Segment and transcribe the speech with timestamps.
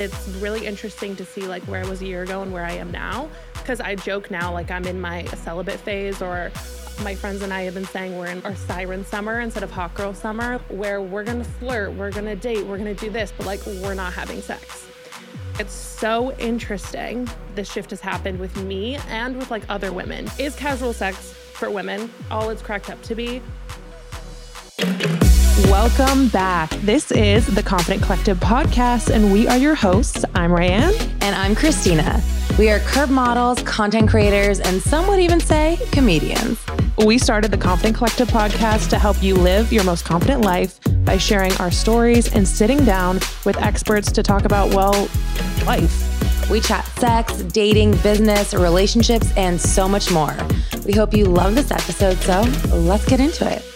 [0.00, 2.72] It's really interesting to see like where I was a year ago and where I
[2.72, 3.28] am now.
[3.54, 6.52] Because I joke now like I'm in my celibate phase or
[7.02, 9.94] my friends and I have been saying we're in our siren summer instead of hot
[9.94, 13.64] girl summer, where we're gonna flirt, we're gonna date, we're gonna do this, but like
[13.66, 14.86] we're not having sex.
[15.58, 17.28] It's so interesting.
[17.54, 20.28] This shift has happened with me and with like other women.
[20.38, 23.42] Is casual sex for women all it's cracked up to be?
[25.70, 26.70] Welcome back.
[26.80, 30.24] This is the Confident Collective podcast, and we are your hosts.
[30.34, 30.98] I'm Raeann.
[31.20, 32.22] And I'm Kristina.
[32.58, 36.58] We are curve models, content creators, and some would even say comedians.
[37.04, 41.18] We started the Confident Collective podcast to help you live your most confident life by
[41.18, 45.06] sharing our stories and sitting down with experts to talk about, well,
[45.66, 46.50] life.
[46.50, 50.34] We chat sex, dating, business, relationships, and so much more.
[50.86, 52.40] We hope you love this episode, so
[52.74, 53.67] let's get into it.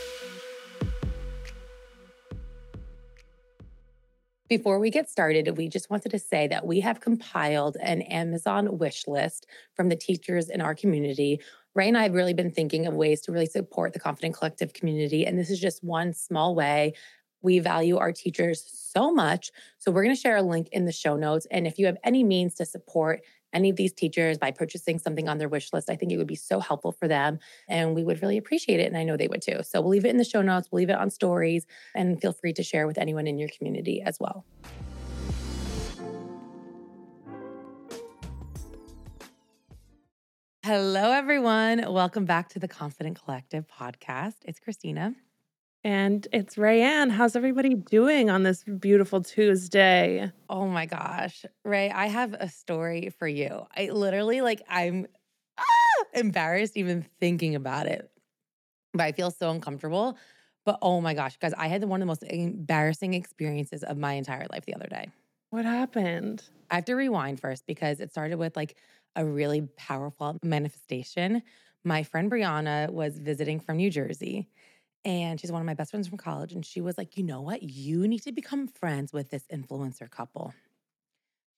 [4.52, 8.76] Before we get started, we just wanted to say that we have compiled an Amazon
[8.76, 11.40] wish list from the teachers in our community.
[11.74, 14.74] Ray and I have really been thinking of ways to really support the Confident Collective
[14.74, 16.92] community, and this is just one small way.
[17.40, 19.50] We value our teachers so much.
[19.78, 21.46] So, we're going to share a link in the show notes.
[21.50, 25.28] And if you have any means to support any of these teachers by purchasing something
[25.28, 25.90] on their wish list.
[25.90, 28.86] I think it would be so helpful for them and we would really appreciate it.
[28.86, 29.60] And I know they would too.
[29.62, 32.32] So we'll leave it in the show notes, we'll leave it on stories, and feel
[32.32, 34.44] free to share with anyone in your community as well.
[40.64, 41.92] Hello, everyone.
[41.92, 44.36] Welcome back to the Confident Collective podcast.
[44.44, 45.16] It's Kristina.
[45.84, 47.10] And it's Raeann.
[47.10, 50.30] How's everybody doing on this beautiful Tuesday?
[50.48, 51.44] Oh my gosh.
[51.64, 53.66] Ray, I have a story for you.
[53.76, 55.08] I literally, like, I'm
[55.58, 58.08] ah, embarrassed even thinking about it,
[58.94, 60.16] but I feel so uncomfortable.
[60.64, 64.12] But oh my gosh, guys, I had one of the most embarrassing experiences of my
[64.12, 65.08] entire life the other day.
[65.50, 66.44] What happened?
[66.70, 68.76] I have to rewind first because it started with like
[69.16, 71.42] a really powerful manifestation.
[71.84, 74.46] My friend Brianna was visiting from New Jersey
[75.04, 76.52] and she's one of my best friends from college.
[76.52, 77.62] And she was like, you know what?
[77.62, 80.54] You need to become friends with this influencer couple.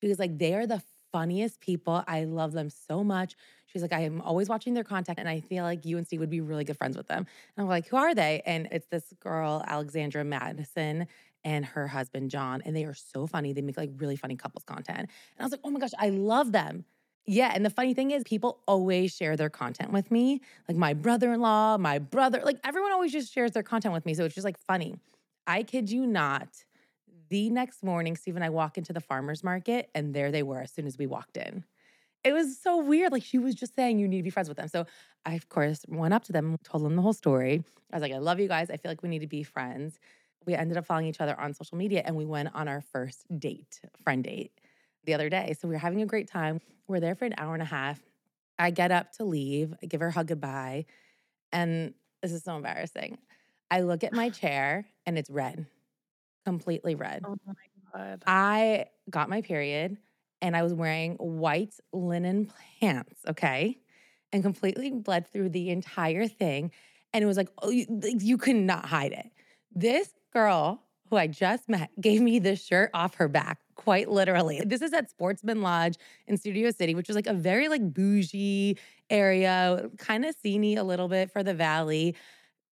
[0.00, 0.82] She was like, they are the
[1.12, 2.02] funniest people.
[2.08, 3.36] I love them so much.
[3.66, 6.20] She's like, I am always watching their content and I feel like you and Steve
[6.20, 7.18] would be really good friends with them.
[7.18, 8.42] And I'm like, who are they?
[8.44, 11.06] And it's this girl, Alexandra Madison,
[11.44, 12.62] and her husband, John.
[12.64, 13.52] And they are so funny.
[13.52, 14.98] They make like really funny couples content.
[14.98, 16.84] And I was like, oh my gosh, I love them.
[17.26, 17.52] Yeah.
[17.54, 20.40] And the funny thing is, people always share their content with me.
[20.68, 24.04] Like my brother in law, my brother, like everyone always just shares their content with
[24.04, 24.14] me.
[24.14, 24.96] So it's just like funny.
[25.46, 26.48] I kid you not.
[27.30, 30.60] The next morning, Steve and I walk into the farmer's market, and there they were
[30.60, 31.64] as soon as we walked in.
[32.22, 33.12] It was so weird.
[33.12, 34.68] Like she was just saying, you need to be friends with them.
[34.68, 34.86] So
[35.24, 37.64] I, of course, went up to them, told them the whole story.
[37.92, 38.70] I was like, I love you guys.
[38.70, 39.98] I feel like we need to be friends.
[40.46, 43.24] We ended up following each other on social media and we went on our first
[43.38, 44.52] date, friend date
[45.04, 45.54] the other day.
[45.58, 46.60] So we were having a great time.
[46.88, 48.00] We're there for an hour and a half.
[48.58, 50.86] I get up to leave, I give her a hug goodbye.
[51.52, 53.18] And this is so embarrassing.
[53.70, 55.66] I look at my chair and it's red,
[56.44, 57.22] completely red.
[57.26, 57.54] Oh my
[57.92, 58.22] God.
[58.26, 59.96] I got my period
[60.40, 63.78] and I was wearing white linen pants, okay?
[64.32, 66.70] And completely bled through the entire thing.
[67.12, 69.30] And it was like, oh, you, you could not hide it.
[69.72, 70.82] This girl
[71.14, 74.60] who I just met gave me the shirt off her back quite literally.
[74.64, 78.78] This is at Sportsman Lodge in Studio City, which is like a very like bougie
[79.10, 82.16] area, kind of sceney a little bit for the valley.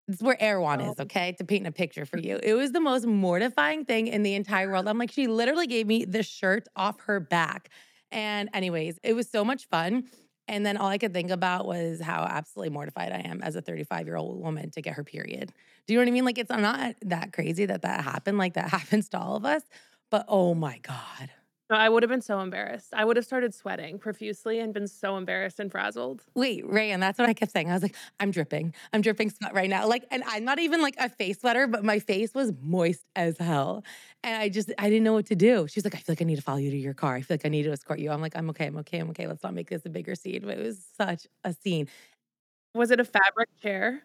[0.09, 1.03] It's where Erewhon is, oh.
[1.05, 1.33] okay?
[1.33, 2.41] To paint a picture for you.
[2.43, 4.89] It was the most mortifying thing in the entire world.
[4.89, 7.69] I'm like, she literally gave me the shirt off her back.
[8.11, 10.09] And, anyways, it was so much fun.
[10.51, 13.63] And then all I could think about was how absolutely mortified I am as a
[13.63, 15.53] 35 year old woman to get her period.
[15.87, 16.25] Do you know what I mean?
[16.25, 18.37] Like, it's not that crazy that that happened.
[18.37, 19.63] Like, that happens to all of us.
[20.11, 21.31] But oh my God.
[21.71, 22.89] No, I would have been so embarrassed.
[22.93, 26.25] I would have started sweating profusely and been so embarrassed and frazzled.
[26.35, 27.71] Wait, Ray, and that's what I kept saying.
[27.71, 28.75] I was like, I'm dripping.
[28.93, 29.87] I'm dripping sweat right now.
[29.87, 33.39] Like, and I'm not even like a face sweater, but my face was moist as
[33.39, 33.85] hell.
[34.25, 35.69] And I just, I didn't know what to do.
[35.69, 37.15] She's like, I feel like I need to follow you to your car.
[37.15, 38.11] I feel like I need to escort you.
[38.11, 38.67] I'm like, I'm okay.
[38.67, 38.99] I'm okay.
[38.99, 39.29] I'm okay.
[39.29, 40.43] Let's not make this a bigger scene.
[40.45, 41.87] But it was such a scene.
[42.75, 44.03] Was it a fabric chair?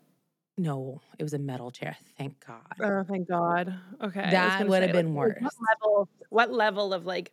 [0.60, 1.98] No, it was a metal chair.
[2.18, 2.62] Thank God.
[2.80, 3.74] Oh, thank God.
[4.04, 4.30] Okay.
[4.30, 5.42] That would have been like, worse.
[5.42, 7.32] What level, what level of like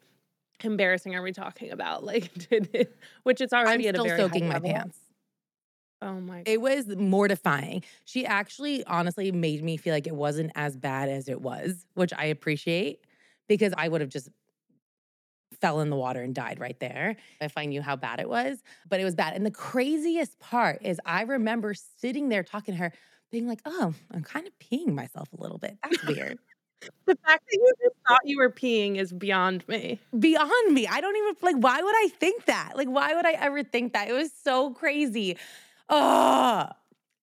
[0.64, 2.04] embarrassing are we talking about?
[2.12, 4.70] Like, did it, which it's already I'm still soaking my level.
[4.70, 4.98] pants.
[6.02, 6.38] Oh my.
[6.38, 6.48] God.
[6.48, 7.84] It was mortifying.
[8.04, 12.12] She actually, honestly, made me feel like it wasn't as bad as it was, which
[12.16, 13.00] I appreciate
[13.48, 14.28] because I would have just
[15.60, 18.62] fell in the water and died right there if I knew how bad it was.
[18.88, 19.34] But it was bad.
[19.34, 22.92] And the craziest part is I remember sitting there talking to her
[23.30, 25.78] being like, oh, I'm kind of peeing myself a little bit.
[25.82, 26.38] That's weird.
[27.06, 30.00] The fact that you just thought you were peeing is beyond me.
[30.18, 30.86] Beyond me.
[30.86, 32.72] I don't even like why would I think that?
[32.76, 34.08] Like why would I ever think that?
[34.08, 35.36] It was so crazy.
[35.88, 36.68] Oh.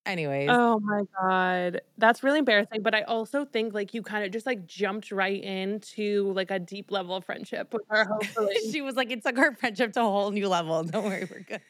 [0.06, 0.50] Anyways.
[0.52, 1.82] Oh my god.
[1.98, 5.44] That's really embarrassing, but I also think like you kind of just like jumped right
[5.44, 8.56] into like a deep level of friendship with her hopefully.
[8.72, 10.84] she was like it took our friendship to a whole new level.
[10.86, 11.62] Don't worry, we're good.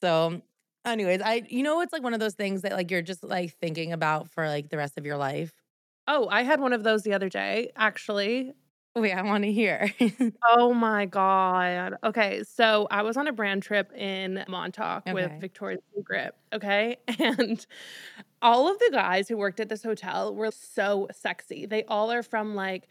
[0.00, 0.42] So
[0.84, 3.54] anyways, I you know it's like one of those things that like you're just like
[3.60, 5.52] thinking about for like the rest of your life.
[6.08, 8.52] Oh, I had one of those the other day, actually.
[8.96, 9.92] Wait, I want to hear.
[10.48, 11.96] oh my God.
[12.02, 12.42] Okay.
[12.44, 15.12] So I was on a brand trip in Montauk okay.
[15.12, 16.34] with Victoria's Secret.
[16.52, 16.96] Okay.
[17.18, 17.66] And
[18.40, 21.66] all of the guys who worked at this hotel were so sexy.
[21.66, 22.88] They all are from like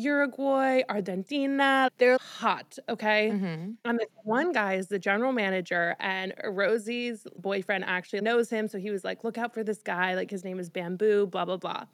[0.00, 1.90] Uruguay, Argentina.
[1.98, 3.30] They're hot, okay?
[3.32, 3.70] Mm-hmm.
[3.84, 8.68] And this one guy is the general manager, and Rosie's boyfriend actually knows him.
[8.68, 10.14] So he was like, look out for this guy.
[10.14, 11.84] Like, his name is Bamboo, blah, blah, blah.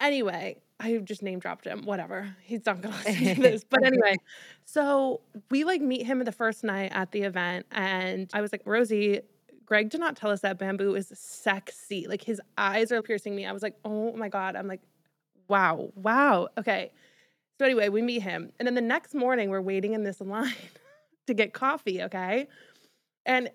[0.00, 1.82] Anyway, I just name dropped him.
[1.84, 2.34] Whatever.
[2.42, 3.64] He's not gonna listen to this.
[3.64, 4.16] But anyway,
[4.64, 5.20] so
[5.50, 9.20] we like meet him the first night at the event, and I was like, Rosie,
[9.66, 12.06] Greg did not tell us that bamboo is sexy.
[12.06, 13.46] Like his eyes are piercing me.
[13.46, 14.56] I was like, oh my God.
[14.56, 14.82] I'm like,
[15.48, 16.48] wow, wow.
[16.58, 16.92] Okay.
[17.58, 18.52] So anyway, we meet him.
[18.58, 20.52] And then the next morning, we're waiting in this line
[21.26, 22.48] to get coffee, okay?
[23.26, 23.50] And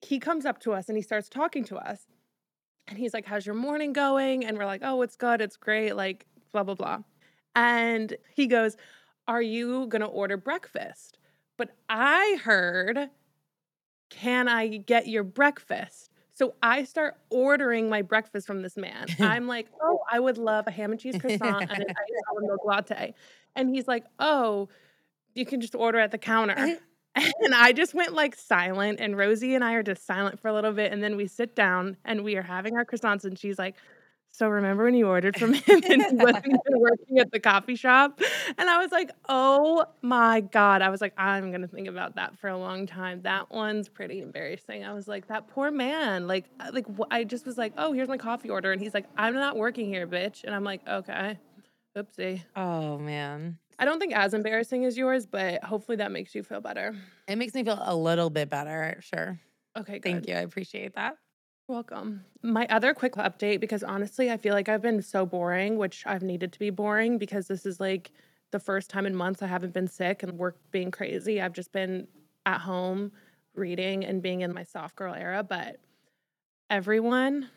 [0.00, 2.06] he comes up to us and he starts talking to us.
[2.88, 4.44] And he's like, How's your morning going?
[4.44, 5.40] And we're like, Oh, it's good.
[5.40, 5.94] It's great.
[5.94, 6.98] Like, blah, blah, blah.
[7.54, 8.76] And he goes,
[9.28, 11.18] Are you going to order breakfast?
[11.56, 13.10] But I heard,
[14.10, 16.11] Can I get your breakfast?
[16.34, 19.06] So I start ordering my breakfast from this man.
[19.20, 22.46] I'm like, oh, I would love a ham and cheese croissant and an iced almond
[22.46, 23.14] milk latte.
[23.54, 24.68] And he's like, oh,
[25.34, 26.56] you can just order at the counter.
[26.56, 26.76] Uh-huh.
[27.40, 28.98] and I just went like silent.
[29.00, 30.92] And Rosie and I are just silent for a little bit.
[30.92, 33.24] And then we sit down and we are having our croissants.
[33.24, 33.76] And she's like,
[34.32, 37.76] so remember when you ordered from him and he wasn't even working at the coffee
[37.76, 38.18] shop?
[38.56, 40.80] And I was like, oh my God.
[40.80, 43.20] I was like, I'm going to think about that for a long time.
[43.22, 44.84] That one's pretty embarrassing.
[44.84, 46.26] I was like, that poor man.
[46.26, 48.72] Like, uh, like I just was like, oh, here's my coffee order.
[48.72, 50.44] And he's like, I'm not working here, bitch.
[50.44, 51.38] And I'm like, okay.
[51.96, 52.42] Oopsie.
[52.56, 53.58] Oh man.
[53.78, 56.94] I don't think as embarrassing as yours, but hopefully that makes you feel better.
[57.28, 58.98] It makes me feel a little bit better.
[59.00, 59.38] Sure.
[59.76, 59.98] Okay.
[59.98, 60.02] Good.
[60.02, 60.34] Thank you.
[60.34, 61.16] I appreciate that.
[61.72, 62.26] Welcome.
[62.42, 66.22] My other quick update, because honestly, I feel like I've been so boring, which I've
[66.22, 68.12] needed to be boring because this is like
[68.50, 71.40] the first time in months I haven't been sick and work being crazy.
[71.40, 72.08] I've just been
[72.44, 73.10] at home
[73.54, 75.42] reading and being in my soft girl era.
[75.42, 75.80] But
[76.68, 77.48] everyone,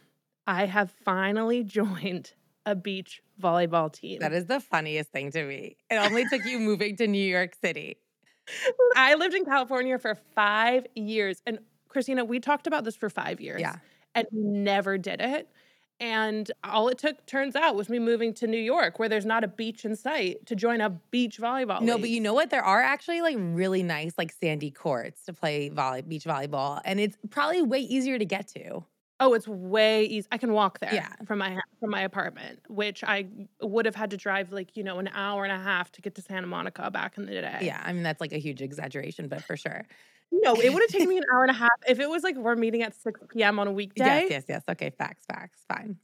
[0.47, 2.31] I have finally joined
[2.65, 4.19] a beach volleyball team.
[4.21, 5.75] That is the funniest thing to me.
[5.89, 7.97] It only took you moving to New York City.
[8.95, 11.41] I lived in California for five years.
[11.45, 11.59] And
[11.93, 13.59] Kristina, we talked about this for five years.
[13.59, 13.75] Yeah
[14.15, 15.47] and never did it.
[15.99, 19.45] And all it took, turns out, was me moving to New York, where there's not
[19.45, 21.81] a beach in sight, to join a beach volleyball.
[21.81, 22.01] No, league.
[22.01, 22.49] but you know what?
[22.49, 26.99] There are actually like really nice, like sandy courts to play volley beach volleyball, and
[26.99, 28.83] it's probably way easier to get to.
[29.21, 30.27] Oh, it's way easy.
[30.33, 31.13] I can walk there yeah.
[31.25, 33.27] from my from my apartment, which I
[33.61, 36.15] would have had to drive like you know an hour and a half to get
[36.15, 37.59] to Santa Monica back in the day.
[37.61, 39.85] Yeah, I mean that's like a huge exaggeration, but for sure.
[40.31, 42.35] No, it would have taken me an hour and a half if it was like
[42.35, 43.59] we're meeting at 6 p.m.
[43.59, 44.03] on a weekday.
[44.05, 44.63] Yes, yes, yes.
[44.69, 45.65] Okay, facts, facts.
[45.67, 45.97] Fine.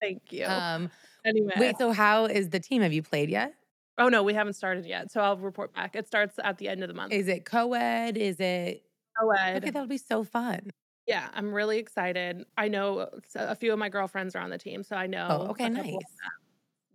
[0.00, 0.46] Thank you.
[0.46, 0.90] Um,
[1.24, 1.52] anyway.
[1.58, 2.82] Wait, so how is the team?
[2.82, 3.54] Have you played yet?
[3.98, 5.10] Oh, no, we haven't started yet.
[5.12, 5.94] So I'll report back.
[5.94, 7.12] It starts at the end of the month.
[7.12, 8.16] Is it co ed?
[8.16, 8.82] Is it
[9.18, 9.58] co ed?
[9.58, 10.70] Okay, that'll be so fun.
[11.06, 12.46] Yeah, I'm really excited.
[12.56, 15.26] I know a few of my girlfriends are on the team, so I know.
[15.30, 15.92] Oh, okay, nice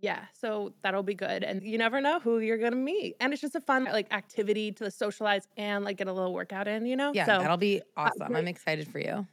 [0.00, 3.40] yeah so that'll be good and you never know who you're gonna meet and it's
[3.40, 6.96] just a fun like activity to socialize and like get a little workout in you
[6.96, 7.12] know?
[7.12, 9.26] Yeah so, that'll be uh, awesome i'm excited for you.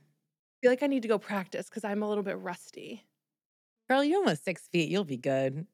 [0.54, 3.04] i feel like i need to go practice because i'm a little bit rusty.
[3.90, 5.68] Girl you're almost six feet you'll be good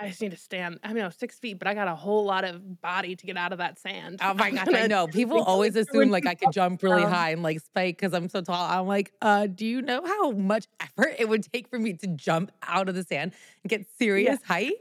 [0.00, 0.80] I just need to stand.
[0.82, 3.36] I mean, I'm six feet, but I got a whole lot of body to get
[3.36, 4.20] out of that sand.
[4.22, 5.06] Oh my gosh, I know.
[5.06, 8.40] People always assume like I could jump really high and like spike because I'm so
[8.40, 8.64] tall.
[8.64, 12.06] I'm like, uh, do you know how much effort it would take for me to
[12.06, 14.46] jump out of the sand and get serious yeah.
[14.46, 14.72] height?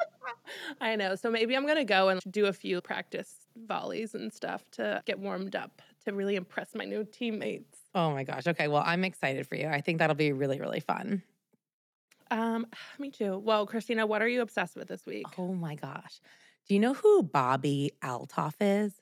[0.80, 1.16] I know.
[1.16, 3.34] So maybe I'm gonna go and do a few practice
[3.66, 7.78] volleys and stuff to get warmed up to really impress my new teammates.
[7.94, 8.46] Oh my gosh.
[8.46, 8.68] Okay.
[8.68, 9.68] Well, I'm excited for you.
[9.68, 11.22] I think that'll be really, really fun.
[12.30, 12.66] Um,
[12.98, 13.38] me too.
[13.38, 15.26] Well, Kristina, what are you obsessed with this week?
[15.38, 16.20] Oh my gosh.
[16.68, 18.94] Do you know who Bobbi Althoff is?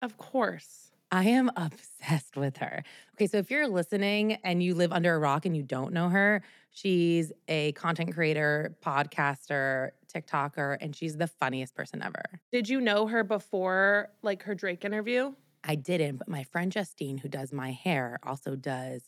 [0.00, 0.92] Of course.
[1.10, 2.84] I am obsessed with her.
[3.14, 6.08] Okay, so if you're listening and you live under a rock and you don't know
[6.08, 12.40] her, she's a content creator, podcaster, TikToker, and she's the funniest person ever.
[12.52, 15.32] Did you know her before like her Drake interview?
[15.64, 19.02] I didn't, but my friend Justine, who does my hair, also does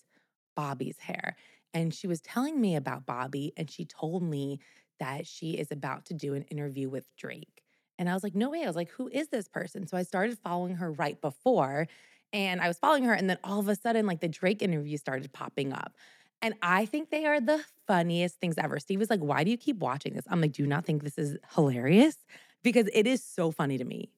[0.58, 1.37] Bobbi's hair.
[1.72, 4.58] And she was telling me about Bobbi, and she told me
[4.98, 7.62] that she is about to do an interview with Drake.
[7.98, 8.62] And I was like, no way.
[8.62, 9.86] I was like, who is this person?
[9.86, 11.86] So I started following her right before.
[12.32, 13.12] And I was following her.
[13.12, 15.94] And then all of a sudden, like the Drake interview started popping up.
[16.42, 18.78] And I think they are the funniest things ever.
[18.78, 20.24] Steve was like, why do you keep watching this?
[20.30, 22.16] I'm like, do you not think this is hilarious?
[22.62, 24.10] Because it is so funny to me.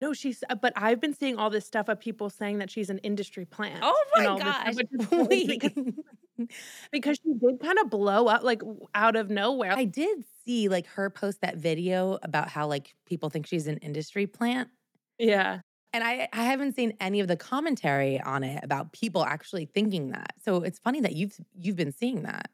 [0.00, 2.90] No, she's, uh, but I've been seeing all this stuff of people saying that she's
[2.90, 3.80] an industry plant.
[3.82, 4.74] Oh my all this stuff, gosh.
[4.74, 5.48] which is funny Wait.
[5.48, 5.94] because,
[6.92, 8.62] because she did kind of blow up like
[8.94, 9.72] out of nowhere.
[9.74, 13.78] I did see like her post that video about how like people think she's an
[13.78, 14.68] industry plant.
[15.18, 15.60] yeah.
[15.92, 20.10] And I, I haven't seen any of the commentary on it about people actually thinking
[20.10, 20.34] that.
[20.44, 22.50] So it's funny that you've you've been seeing that.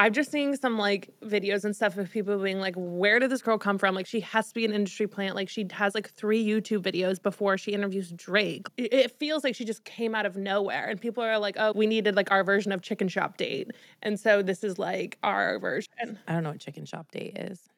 [0.00, 3.42] I'm just seeing some like videos and stuff of people being like, where did this
[3.42, 3.94] girl come from?
[3.94, 5.34] Like, she has to be an industry plant.
[5.36, 8.66] Like, she has like three YouTube videos before she interviews Drake.
[8.78, 10.88] It, it feels like she just came out of nowhere.
[10.88, 13.72] And people are like, oh, we needed like our version of Chicken Shop Date.
[14.00, 16.18] And so this is like our version.
[16.26, 17.68] I don't know what chicken shop date is.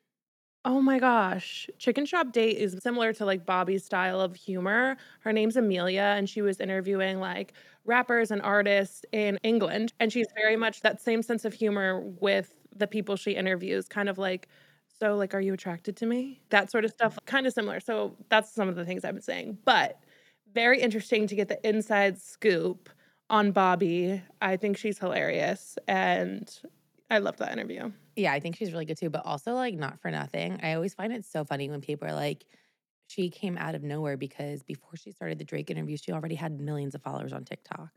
[0.65, 1.69] Oh my gosh.
[1.79, 4.97] Chicken Shop Date is similar to like Bobbi's style of humor.
[5.21, 7.53] Her name's Amelia, and she was interviewing like
[7.85, 9.93] rappers and artists in England.
[10.01, 14.09] And she's very much that same sense of humor with the people she interviews, kind
[14.09, 14.49] of like,
[15.01, 16.41] so like, are you attracted to me?
[16.51, 17.81] That sort of stuff, kind of similar.
[17.81, 19.59] So that's some of the things I've been saying.
[19.65, 19.99] But
[20.55, 22.89] very interesting to get the inside scoop
[23.29, 24.23] on Bobbi.
[24.41, 25.77] I think she's hilarious.
[25.89, 26.49] And
[27.11, 27.91] I love that interview.
[28.17, 30.61] Yeah, I think she's really good too, but also like not for nothing.
[30.63, 32.45] I always find it so funny when people are like,
[33.13, 36.61] she came out of nowhere because before she started the Drake interview, she already had
[36.61, 37.91] millions of followers on TikTok.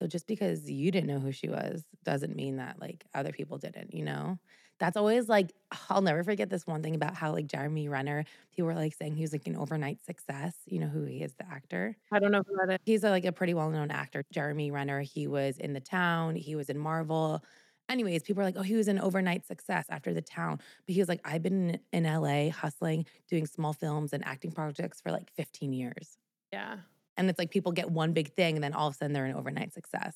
[0.00, 3.58] So just because you didn't know who she was doesn't mean that like other people
[3.58, 4.38] didn't, you know?
[4.78, 5.52] That's always like,
[5.90, 9.14] I'll never forget this one thing about how like Jeremy Renner, people were like saying
[9.16, 10.56] he was like an overnight success.
[10.66, 11.96] You know who he is, the actor?
[12.12, 12.78] I don't know who that is.
[12.84, 15.00] He's a, like a pretty well known actor, Jeremy Renner.
[15.02, 17.44] He was in The Town, he was in Marvel.
[17.90, 20.60] Anyways, people are like, oh, he was an overnight success after The Town.
[20.86, 25.00] But he was like, I've been in LA hustling, doing small films and acting projects
[25.00, 26.16] for like 15 years.
[26.52, 26.76] Yeah.
[27.16, 29.24] And it's like people get one big thing and then all of a sudden they're
[29.24, 30.14] an overnight success.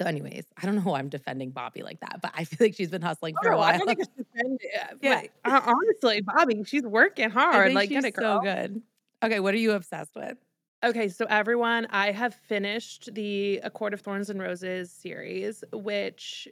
[0.00, 2.76] So, anyways, I don't know why I'm defending Bobbi like that, but I feel like
[2.76, 3.66] she's been hustling for a oh, while.
[3.66, 3.78] I while.
[3.78, 4.60] don't think it's defended.
[5.02, 5.22] Yeah.
[5.44, 7.72] But, honestly, Bobbi, she's working I hard.
[7.74, 8.80] Like, she's so good.
[9.24, 10.38] Okay, what are you obsessed with?
[10.84, 16.46] Okay, so everyone, I have finished the A Court of Thorns and Roses series, which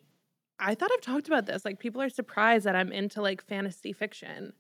[0.59, 1.65] I thought I've talked about this.
[1.65, 4.53] Like, people are surprised that I'm into like fantasy fiction,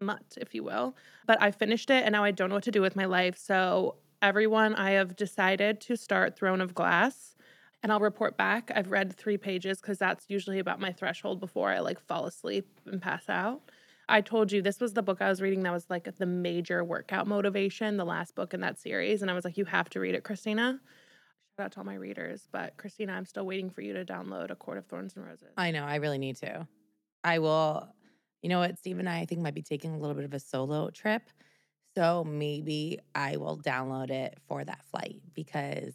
[0.00, 0.96] smut, if you will.
[1.26, 3.38] But I finished it and now I don't know what to do with my life.
[3.38, 7.36] So, everyone, I have decided to start Throne of Glass
[7.82, 8.70] and I'll report back.
[8.74, 12.68] I've read three pages because that's usually about my threshold before I like fall asleep
[12.86, 13.70] and pass out.
[14.08, 16.82] I told you this was the book I was reading that was like the major
[16.82, 19.22] workout motivation, the last book in that series.
[19.22, 20.78] And I was like, you have to read it, Kristina.
[21.56, 22.48] Shout out to all my readers.
[22.50, 25.52] But Kristina, I'm still waiting for you to download A Court of Thorns and Roses.
[25.56, 26.66] I know, I really need to.
[27.24, 27.88] I will,
[28.42, 30.32] you know what, Steve and I, I think might be taking a little bit of
[30.32, 31.22] a solo trip.
[31.96, 35.94] So maybe I will download it for that flight because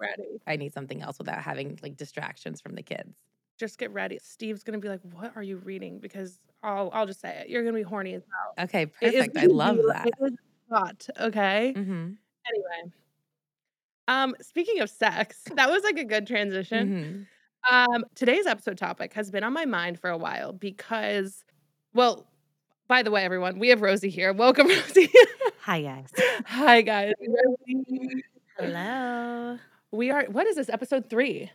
[0.00, 0.40] ready.
[0.46, 3.16] I need something else without having like distractions from the kids.
[3.58, 4.18] Just get ready.
[4.22, 5.98] Steve's gonna be like, What are you reading?
[5.98, 7.48] Because I'll I'll just say it.
[7.48, 8.22] You're gonna be horny as
[8.56, 8.64] hell.
[8.64, 9.36] Okay, perfect.
[9.36, 10.06] I gonna love be- that.
[10.06, 10.32] It is
[10.70, 11.72] hot, okay?
[11.72, 11.82] hmm
[12.48, 12.92] Anyway.
[14.08, 17.26] Um, speaking of sex, that was like a good transition.
[17.68, 21.44] hmm Um, today's episode topic has been on my mind for a while because,
[21.94, 22.26] well,
[22.88, 24.32] by the way, everyone, we have Rosie here.
[24.32, 25.10] Welcome, Rosie.
[25.62, 26.08] Hi guys.
[26.46, 27.12] Hi, guys.
[28.58, 29.58] Hello.
[29.92, 30.68] We are, what is this?
[30.68, 31.50] Episode three.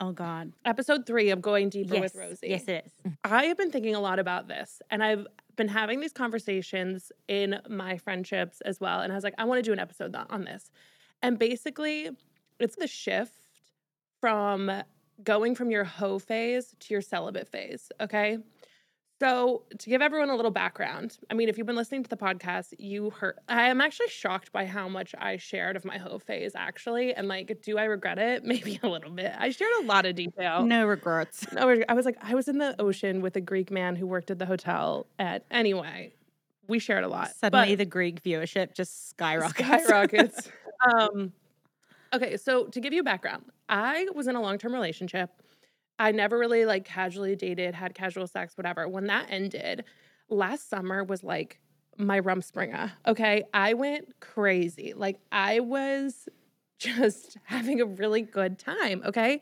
[0.00, 0.52] Oh God.
[0.64, 2.02] Episode three of Going Deeper yes.
[2.02, 2.48] with Rosie.
[2.48, 3.12] Yes, it is.
[3.24, 5.26] I have been thinking a lot about this and I've
[5.56, 9.00] been having these conversations in my friendships as well.
[9.00, 10.70] And I was like, I want to do an episode on- on this.
[11.20, 12.10] And basically,
[12.60, 13.34] it's the shift
[14.20, 14.70] from
[15.24, 17.90] going from your hoe phase to your celibate phase.
[18.00, 18.38] Okay.
[19.20, 22.16] So, to give everyone a little background, I mean, if you've been listening to the
[22.16, 26.20] podcast, you heard I am actually shocked by how much I shared of my hoe
[26.20, 27.14] phase, actually.
[27.14, 28.44] And like, do I regret it?
[28.48, 29.32] Maybe a little bit.
[29.36, 30.64] I shared a lot of detail.
[30.64, 31.50] No regrets.
[31.52, 34.30] No, I was like, I was in the ocean with a Greek man who worked
[34.30, 35.06] at the hotel.
[35.18, 36.12] At anyway,
[36.68, 37.34] we shared a lot.
[37.34, 39.84] Suddenly the Greek viewership just skyrockets.
[39.84, 40.48] skyrockets.
[40.92, 41.32] um,
[42.12, 45.30] okay, so to give you background, I was in a long term relationship.
[45.98, 48.88] I never really like casually dated, had casual sex, whatever.
[48.88, 49.84] When that ended,
[50.28, 51.58] last summer was like
[51.96, 52.92] my rumspringa.
[53.06, 54.94] Okay, I went crazy.
[54.94, 56.28] Like I was
[56.78, 59.02] just having a really good time.
[59.04, 59.40] Okay,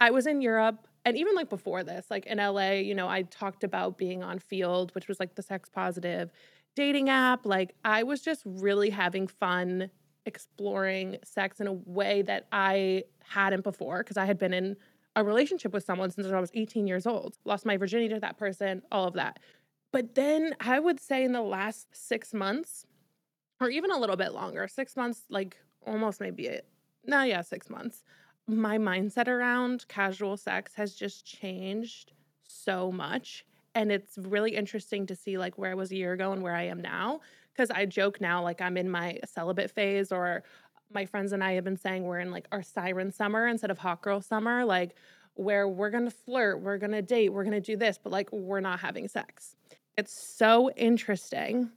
[0.00, 0.86] I was in Europe.
[1.04, 4.38] And even like before this, like in LA, you know, I talked about being on
[4.38, 6.30] Feeld, which was like the sex positive
[6.76, 7.44] dating app.
[7.44, 9.90] Like I was just really having fun
[10.26, 14.76] exploring sex in a way that I hadn't before because I had been in
[15.14, 17.36] a relationship with someone since I was 18 years old.
[17.44, 19.38] Lost my virginity to that person, all of that.
[19.92, 22.86] But then I would say in the last six months,
[23.60, 26.66] or even a little bit longer, six months, like almost maybe it.
[27.04, 28.04] No, yeah, six months.
[28.46, 32.12] My mindset around casual sex has just changed
[32.46, 33.44] so much.
[33.74, 36.54] And it's really interesting to see like where I was a year ago and where
[36.54, 37.20] I am now.
[37.54, 40.42] Cause I joke now, like I'm in my celibate phase, or
[40.94, 43.78] my friends and I have been saying we're in like our siren summer instead of
[43.78, 44.94] hot girl summer, like
[45.34, 48.80] where we're gonna flirt, we're gonna date, we're gonna do this, but like we're not
[48.80, 49.56] having sex.
[49.96, 51.70] It's so interesting.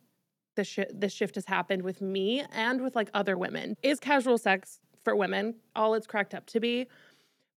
[0.56, 3.76] This, sh- this shift has happened with me and with like other women.
[3.84, 6.88] Is casual sex for women all it's cracked up to be?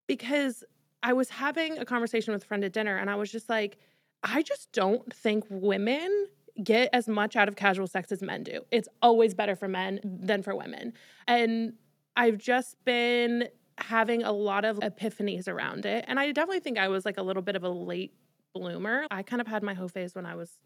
[0.06, 0.64] Because
[1.02, 3.78] I was having a conversation with a friend at dinner and I was just like,
[4.22, 6.26] I just don't think women
[6.62, 8.62] get as much out of casual sex as men do.
[8.70, 10.92] It's always better for men than for women.
[11.26, 11.74] And
[12.16, 13.48] I've just been
[13.78, 16.04] having a lot of epiphanies around it.
[16.08, 18.12] And I definitely think I was like a little bit of a late
[18.54, 19.06] bloomer.
[19.10, 20.58] I kind of had my hoe phase when I was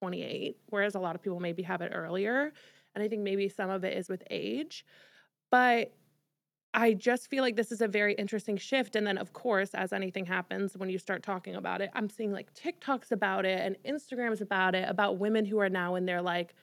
[0.00, 2.52] 28, whereas a lot of people maybe have it earlier.
[2.94, 4.84] And I think maybe some of it is with age.
[5.50, 5.92] But
[6.74, 8.96] I just feel like this is a very interesting shift.
[8.96, 12.32] And then, of course, as anything happens, when you start talking about it, I'm seeing
[12.32, 16.22] like TikToks about it and Instagrams about it, about women who are now in their
[16.22, 16.54] like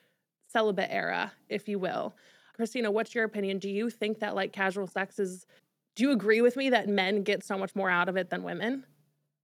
[0.47, 2.15] celibate era, if you will.
[2.59, 3.59] Kristina, what's your opinion?
[3.59, 5.45] Do you think that like casual sex is,
[5.95, 8.41] do you agree with me that men get so much more out of it than
[8.41, 8.85] women?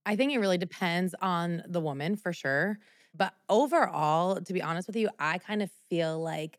[0.04, 2.78] I think it really depends on the woman for sure.
[3.14, 6.58] But overall, to be honest with you, I kind of feel like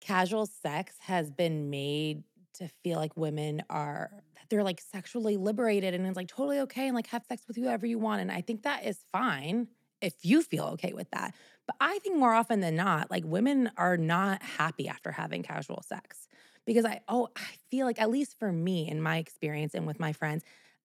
[0.00, 2.24] casual sex has been made
[2.58, 4.10] to feel like women are
[4.48, 7.86] they're like sexually liberated and it's like totally okay and like have sex with whoever
[7.86, 8.20] you want.
[8.20, 9.68] And I think that is fine
[10.00, 11.34] if you feel okay with that.
[11.66, 15.82] But I think more often than not, like women are not happy after having casual
[15.82, 16.28] sex
[16.64, 19.98] because I oh I feel like at least for me in my experience and with
[19.98, 20.44] my friends,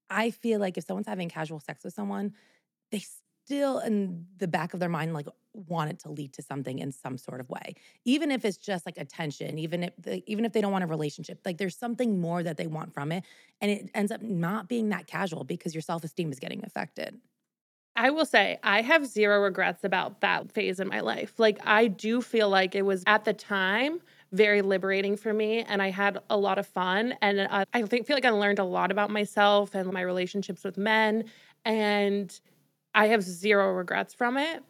[0.09, 2.33] I feel like if someone's having casual sex with someone,
[2.91, 3.03] they
[3.45, 6.91] still in the back of their mind like want it to lead to something in
[6.91, 7.73] some sort of way
[8.05, 10.87] even if it's just like attention even if the, even if they don't want a
[10.87, 13.23] relationship like there's something more that they want from it
[13.59, 17.19] and it ends up not being that casual because your self-esteem is getting affected
[17.95, 21.39] I will say I have zero regrets about that phase in my life.
[21.39, 25.81] Like I do feel like it was at the time very liberating for me and
[25.81, 28.63] I had a lot of fun and I, I think feel like I learned a
[28.63, 31.25] lot about myself and my relationships with men
[31.65, 32.39] and
[32.95, 34.63] I have zero regrets from it.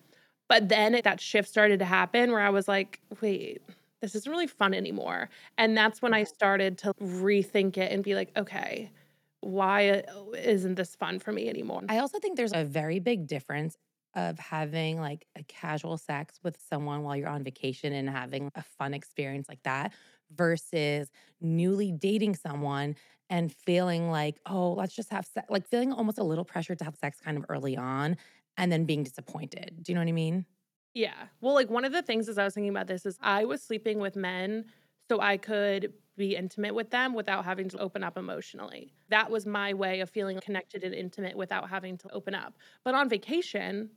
[0.51, 3.61] But then that shift started to happen where I was like, wait,
[4.01, 5.29] this isn't really fun anymore.
[5.57, 8.91] And that's when I started to rethink it and be like, okay,
[9.39, 10.03] why
[10.37, 11.83] isn't this fun for me anymore?
[11.87, 13.77] I also think there's a very big difference
[14.13, 18.63] of having like a casual sex with someone while you're on vacation and having a
[18.77, 19.93] fun experience like that
[20.35, 21.09] versus
[21.39, 22.97] newly dating someone
[23.29, 26.83] and feeling like, oh, let's just have sex, like feeling almost a little pressure to
[26.83, 28.17] have sex kind of early on
[28.57, 29.75] and then being disappointed.
[29.81, 30.45] Do you know what I mean?
[30.93, 31.27] Yeah.
[31.39, 33.61] Well, like one of the things as I was thinking about this is I was
[33.61, 34.65] sleeping with men
[35.09, 38.93] so I could be intimate with them without having to open up emotionally.
[39.09, 42.53] That was my way of feeling connected and intimate without having to open up.
[42.83, 43.89] But on vacation,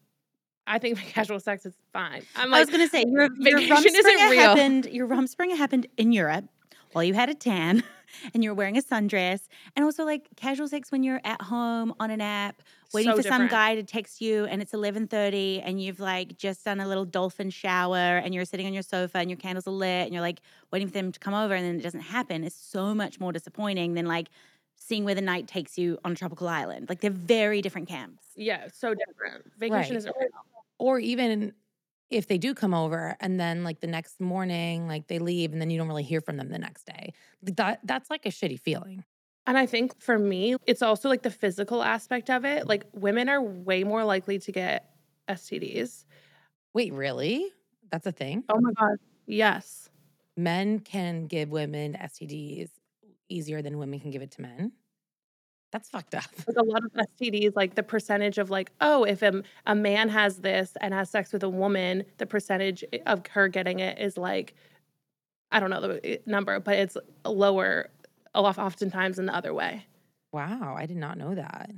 [0.66, 2.22] I think casual sex is fine.
[2.36, 4.40] I'm like, I was going to say your, your vacation isn't real.
[4.40, 4.86] happened.
[4.86, 6.46] Your rumspringa happened in Europe
[6.92, 7.82] while you had a tan
[8.32, 12.10] and you're wearing a sundress, and also like casual sex when you're at home on
[12.10, 12.62] an app
[12.92, 16.36] waiting So for some guy to text you, and it's eleven thirty, and you've like
[16.36, 19.66] just done a little dolphin shower, and you're sitting on your sofa, and your candles
[19.66, 20.40] are lit, and you're like
[20.70, 22.44] waiting for them to come over, and then it doesn't happen.
[22.44, 24.28] It's so much more disappointing than like
[24.76, 26.88] seeing where the night takes you on a tropical island.
[26.88, 28.22] Like they're very different camps.
[28.36, 29.50] yeah, so different.
[29.58, 29.96] Vacation Right.
[29.96, 30.28] isn't real.
[30.78, 31.54] Or even
[32.10, 35.60] if they do come over and then like the next morning, like they leave and
[35.60, 37.12] then you don't really hear from them the next day.
[37.42, 39.04] That that's like a shitty feeling.
[39.46, 42.66] And I think for me, it's also like the physical aspect of it.
[42.66, 44.90] Like women are way more likely to get
[45.28, 46.04] STDs.
[46.72, 47.50] Wait, really?
[47.90, 48.44] That's a thing?
[48.48, 48.96] Oh my God.
[49.26, 49.90] Yes.
[50.36, 52.70] Men can give women STDs
[53.28, 54.72] easier than women can give it to men.
[55.74, 56.26] That's fucked up.
[56.46, 60.08] Like a lot of STDs, like the percentage of like, oh, if a, a man
[60.08, 64.16] has this and has sex with a woman, the percentage of her getting it is
[64.16, 64.54] like,
[65.50, 67.90] I don't know the eh, number, but it's lower
[68.34, 69.84] a lot oftentimes in the other way.
[70.32, 71.70] Wow, I did not know that.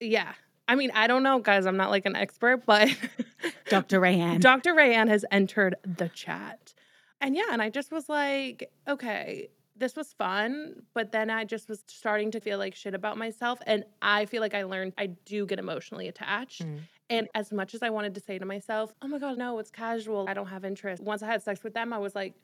[0.00, 0.32] Yeah.
[0.66, 1.66] I mean, I don't know, guys.
[1.66, 2.88] I'm not like an expert, but
[3.68, 4.00] Dr.
[4.00, 4.40] Raeann.
[4.40, 4.74] Dr.
[4.74, 6.74] Raeann has entered the chat.
[7.20, 10.82] And yeah, and I just was like, okay, this was fun.
[10.94, 13.58] But then I just was starting to feel like shit about myself.
[13.66, 16.64] And I feel like I learned I do get emotionally attached.
[16.64, 16.78] Mm.
[17.08, 19.70] And as much as I wanted to say to myself, oh my God, no, it's
[19.70, 20.26] casual.
[20.28, 21.02] I don't have interest.
[21.02, 22.34] Once I had sex with them, I was like,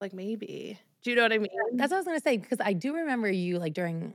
[0.00, 0.78] like maybe.
[1.02, 1.50] Do you know what I mean?
[1.74, 4.14] That's what I was gonna say because I do remember you like during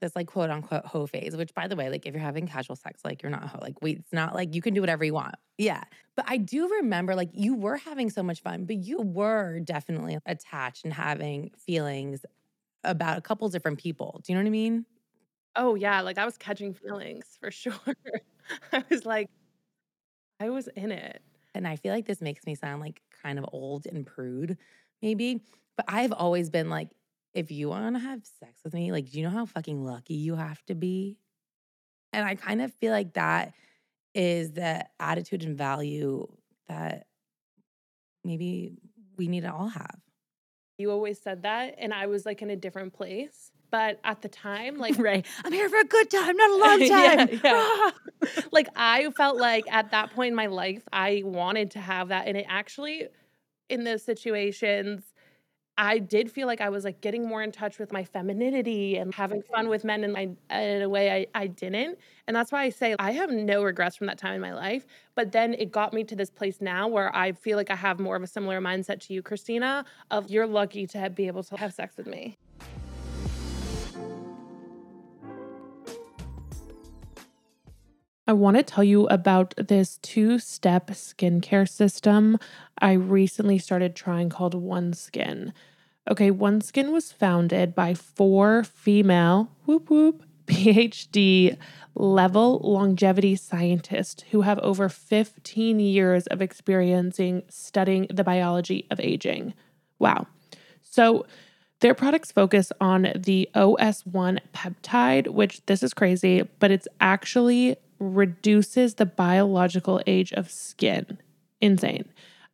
[0.00, 2.76] this like quote unquote hoe phase, which by the way, like if you're having casual
[2.76, 3.58] sex, like you're not a hoe.
[3.60, 5.34] Like we, it's not like you can do whatever you want.
[5.58, 5.82] Yeah.
[6.16, 10.18] But I do remember like you were having so much fun, but you were definitely
[10.26, 12.24] attached and having feelings
[12.82, 14.20] about a couple different people.
[14.22, 14.86] Do you know what I mean?
[15.56, 17.74] Oh yeah, like I was catching feelings for sure.
[18.72, 19.30] I was like,
[20.40, 21.22] I was in it.
[21.54, 24.58] And I feel like this makes me sound like kind of old and prude,
[25.02, 25.40] maybe.
[25.76, 26.88] But I've always been like,
[27.34, 30.14] if you want to have sex with me, like, do you know how fucking lucky
[30.14, 31.18] you have to be?
[32.12, 33.52] And I kind of feel like that
[34.14, 36.28] is the attitude and value
[36.68, 37.06] that
[38.24, 38.78] maybe
[39.16, 39.98] we need to all have.
[40.78, 41.74] You always said that.
[41.78, 43.50] And I was like in a different place.
[43.70, 46.78] But at the time, like, right, I'm here for a good time, not a long
[46.88, 47.40] time.
[47.42, 47.90] yeah,
[48.22, 48.40] yeah.
[48.52, 52.28] like, I felt like at that point in my life, I wanted to have that.
[52.28, 53.08] And it actually,
[53.68, 55.02] in those situations,
[55.76, 59.12] I did feel like I was like getting more in touch with my femininity and
[59.12, 59.70] having fun mm-hmm.
[59.70, 61.98] with men in my in a way I, I didn't.
[62.26, 64.86] And that's why I say I have no regrets from that time in my life.
[65.16, 67.98] But then it got me to this place now where I feel like I have
[67.98, 71.42] more of a similar mindset to you, Kristina, of you're lucky to have, be able
[71.44, 72.38] to have sex with me.
[78.26, 82.38] I want to tell you about this two step skincare system
[82.78, 85.52] I recently started trying called OneSkin.
[86.10, 91.56] Okay, OneSkin was founded by four female, whoop whoop, PhD
[91.94, 99.54] level longevity scientists who have over 15 years of experiencing studying the biology of aging.
[99.98, 100.26] Wow.
[100.82, 101.26] So,
[101.80, 108.94] their products focus on the OS1 peptide, which this is crazy, but it's actually reduces
[108.94, 111.18] the biological age of skin.
[111.60, 112.08] Insane.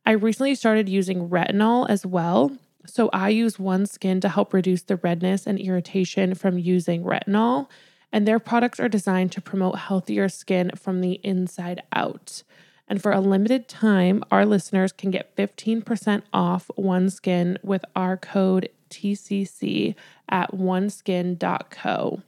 [0.05, 2.57] I recently started using retinol as well.
[2.85, 7.67] So I use OneSkin to help reduce the redness and irritation from using retinol.
[8.11, 12.43] And their products are designed to promote healthier skin from the inside out.
[12.87, 18.69] And for a limited time, our listeners can get 15% off OneSkin with our code
[18.89, 19.95] TCC
[20.27, 22.21] at oneskin.co.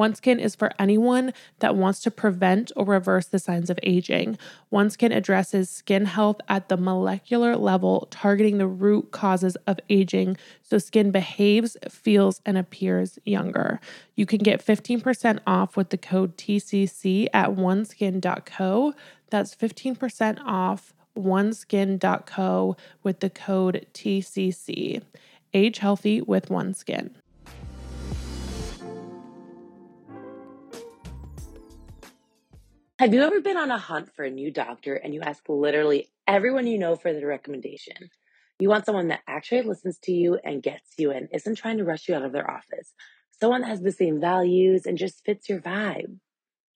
[0.00, 4.38] OneSkin is for anyone that wants to prevent or reverse the signs of aging.
[4.72, 10.78] OneSkin addresses skin health at the molecular level, targeting the root causes of aging so
[10.78, 13.78] skin behaves, feels, and appears younger.
[14.16, 18.94] You can get 15% off with the code TCC at oneskin.co.
[19.28, 25.02] That's 15% off oneskin.co with the code TCC.
[25.52, 27.19] Age healthy with OneSkin.
[33.00, 36.10] Have you ever been on a hunt for a new doctor and you ask literally
[36.28, 38.10] everyone you know for the recommendation?
[38.58, 41.84] You want someone that actually listens to you and gets you and isn't trying to
[41.84, 42.92] rush you out of their office.
[43.40, 46.18] Someone that has the same values and just fits your vibe.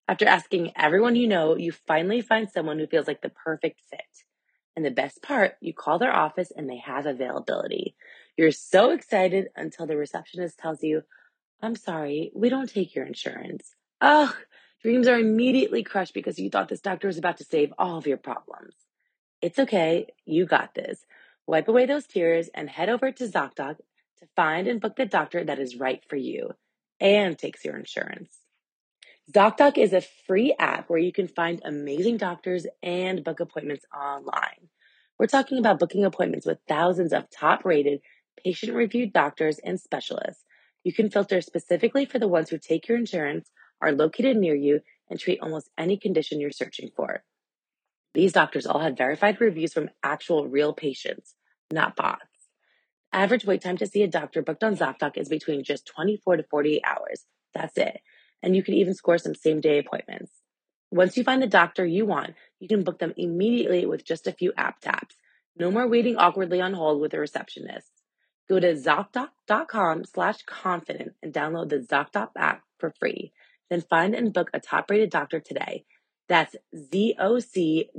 [0.07, 4.01] After asking everyone you know, you finally find someone who feels like the perfect fit.
[4.75, 7.95] And the best part, you call their office and they have availability.
[8.35, 11.03] You're so excited until the receptionist tells you,
[11.61, 13.75] I'm sorry, we don't take your insurance.
[14.01, 14.35] Oh,
[14.85, 18.05] Dreams are immediately crushed because you thought this doctor was about to save all of
[18.05, 18.75] your problems.
[19.41, 20.05] It's okay.
[20.27, 21.07] You got this.
[21.47, 25.43] Wipe away those tears and head over to ZocDoc to find and book the doctor
[25.43, 26.51] that is right for you
[26.99, 28.41] and takes your insurance.
[29.33, 34.69] ZocDoc is a free app where you can find amazing doctors and book appointments online.
[35.17, 38.01] We're talking about booking appointments with thousands of top rated,
[38.43, 40.43] patient reviewed doctors and specialists.
[40.83, 43.49] You can filter specifically for the ones who take your insurance
[43.81, 47.23] are located near you and treat almost any condition you're searching for.
[48.13, 51.35] These doctors all had verified reviews from actual real patients,
[51.71, 52.23] not bots.
[53.11, 56.43] Average wait time to see a doctor booked on ZocDoc is between just 24 to
[56.43, 57.25] 48 hours.
[57.53, 58.01] That's it.
[58.41, 60.31] And you can even score some same day appointments.
[60.91, 64.31] Once you find the doctor you want, you can book them immediately with just a
[64.31, 65.15] few app taps.
[65.57, 67.89] No more waiting awkwardly on hold with a receptionist.
[68.47, 73.33] Go to ZocDoc.com slash confident and download the ZocDoc app for free.
[73.69, 75.85] Then find and book a top rated doctor today.
[76.27, 77.89] That's zocdoc.com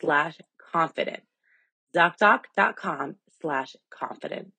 [0.00, 0.38] slash
[0.72, 1.22] confident.
[1.94, 4.52] ZocDoc.com slash confident.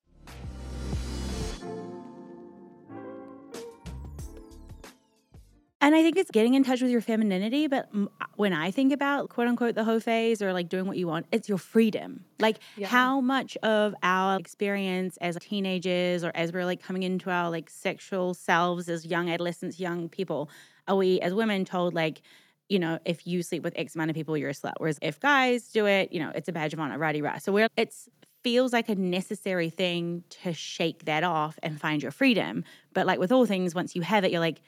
[5.84, 7.66] And I think it's getting in touch with your femininity.
[7.66, 10.96] But uh, when I think about quote unquote the whole phase or like doing what
[10.96, 12.24] you want, it's your freedom.
[12.40, 12.88] Like yeah.
[12.88, 17.70] how much of our experience as teenagers or as we're like coming into our like
[17.70, 20.52] sexual selves as young adolescents, young people,
[20.88, 22.22] are we as women told like,
[22.70, 24.74] you know, if you sleep with X amount of people, you're a slut.
[24.78, 27.40] Whereas if guys do it, you know, it's a badge of honor, righty rah.
[27.40, 28.08] So we're it's
[28.44, 32.64] feels like a necessary thing to shake that off and find your freedom.
[32.94, 34.62] But like with all things, once you have it, you're like,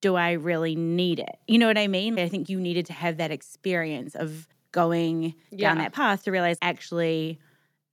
[0.00, 1.36] do I really need it?
[1.46, 2.18] You know what I mean?
[2.18, 5.68] I think you needed to have that experience of going Yeah.
[5.70, 7.38] down that path to realize actually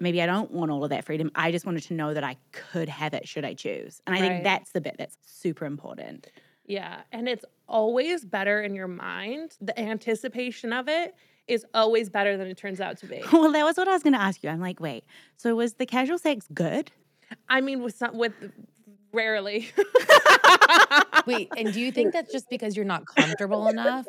[0.01, 1.31] maybe I don't want all of that freedom.
[1.35, 4.01] I just wanted to know that I could have it should I choose.
[4.05, 4.29] And I Right.
[4.31, 6.27] think that's the bit that's super important.
[6.65, 7.01] Yeah.
[7.13, 9.55] And it's always better in your mind.
[9.61, 11.15] The anticipation of it
[11.47, 13.21] is always better than it turns out to be.
[13.31, 14.49] Well, that was what I was going to ask you.
[14.49, 15.05] I'm like, wait,
[15.37, 16.91] so was the casual sex good?
[17.47, 18.33] I mean, with some, with
[19.13, 19.69] rarely.
[21.25, 24.05] Wait, and do you think that's just because you're not comfortable enough?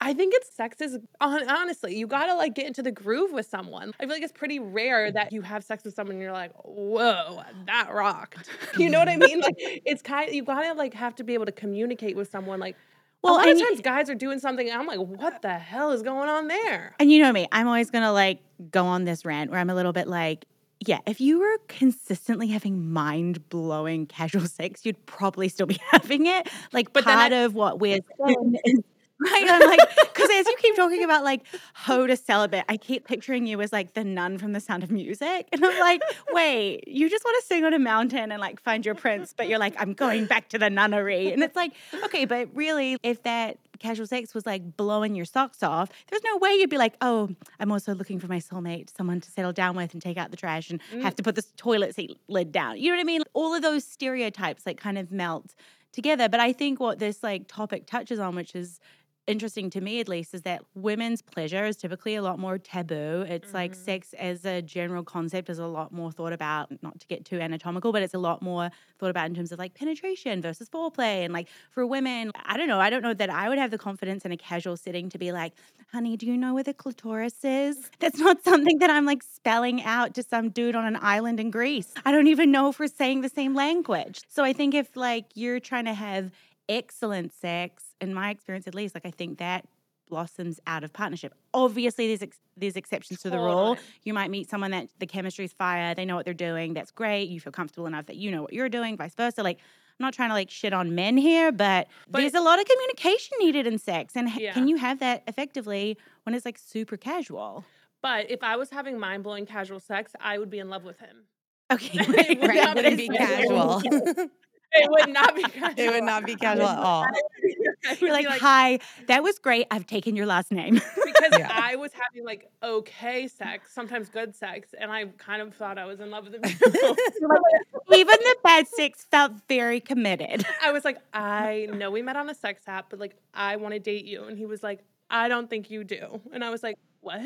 [0.00, 3.46] I think it's sex is hon- honestly, you gotta like get into the groove with
[3.46, 3.92] someone.
[3.98, 6.52] I feel like it's pretty rare that you have sex with someone and you're like,
[6.62, 8.48] whoa, that rocked.
[8.78, 9.40] You know what I mean?
[9.40, 12.60] Like it's kind of, you gotta like have to be able to communicate with someone.
[12.60, 12.76] Like
[13.22, 15.90] Well, a lot of times guys are doing something and I'm like, what the hell
[15.90, 16.94] is going on there?
[17.00, 18.38] And you know me, I'm always to like
[18.70, 20.44] go on this rant where I'm a little bit like,
[20.86, 26.26] yeah, if you were consistently having mind blowing casual sex, you'd probably still be having
[26.26, 26.48] it.
[26.72, 28.80] Like, But part I- of what we're saying is.
[29.20, 31.42] Right, I'm like, because as you keep talking about like
[31.74, 34.92] hoe to celibate, I keep picturing you as like the nun from The Sound of
[34.92, 38.60] Music, and I'm like, wait, you just want to sing on a mountain and like
[38.60, 41.72] find your prince, but you're like, I'm going back to the nunnery, and it's like,
[42.04, 46.36] okay, but really, if that casual sex was like blowing your socks off, there's no
[46.38, 49.76] way you'd be like, oh, I'm also looking for my soulmate, someone to settle down
[49.76, 51.02] with and take out the trash and mm.
[51.02, 52.78] have to put this toilet seat lid down.
[52.78, 53.22] You know what I mean?
[53.34, 55.54] All of those stereotypes like kind of melt
[55.92, 56.28] together.
[56.28, 58.80] But I think what this like topic touches on, which is
[59.28, 63.24] interesting to me at least is that women's pleasure is typically a lot more taboo.
[63.28, 63.84] It's like Mhm.
[63.84, 67.38] sex as a general concept is a lot more thought about, not to get too
[67.40, 71.24] anatomical, but it's a lot more thought about in terms of like penetration versus foreplay.
[71.24, 73.78] And like for women, I don't know, I don't know that I would have the
[73.78, 75.52] confidence in a casual setting to be like,
[75.92, 77.90] honey, do you know where the clitoris is?
[78.00, 81.50] That's not something that I'm like spelling out to some dude on an island in
[81.50, 81.92] Greece.
[82.04, 84.20] I don't even know if we're saying the same language.
[84.28, 86.30] So I think if like you're trying to have
[86.68, 89.66] excellent sex, in my experience at least, like I think that
[90.08, 91.34] blossoms out of partnership.
[91.52, 93.76] Obviously, there's ex- there's exceptions to the rule.
[94.04, 96.90] You might meet someone that the chemistry is fire, they know what they're doing, that's
[96.90, 97.28] great.
[97.28, 99.42] You feel comfortable enough that you know what you're doing, vice versa.
[99.42, 102.58] Like I'm not trying to like shit on men here, but, But- there's a lot
[102.60, 104.52] of communication needed in sex, and Yeah.
[104.54, 107.64] can you have that effectively when it's like super casual?
[108.00, 110.98] But if I was having mind blowing casual sex, I would be in love with
[111.00, 111.24] him.
[111.70, 113.82] Okay, Right, not it wouldn't be casual.
[114.72, 115.84] It would not be casual.
[115.84, 117.06] it would not be casual at all.
[118.00, 119.66] You're be like, hi, that was great.
[119.70, 120.74] I've taken your last name.
[120.74, 121.48] because Yeah.
[121.50, 125.86] I was having like okay sex, sometimes good sex, and I kind of thought I
[125.86, 126.42] was in love with him.
[126.44, 130.44] Even the bad sex felt very committed.
[130.62, 133.72] I was like, I know we met on a sex app, but like I want
[133.74, 136.62] to date you, and he was like, I don't think you do, and I was
[136.62, 137.20] like, what?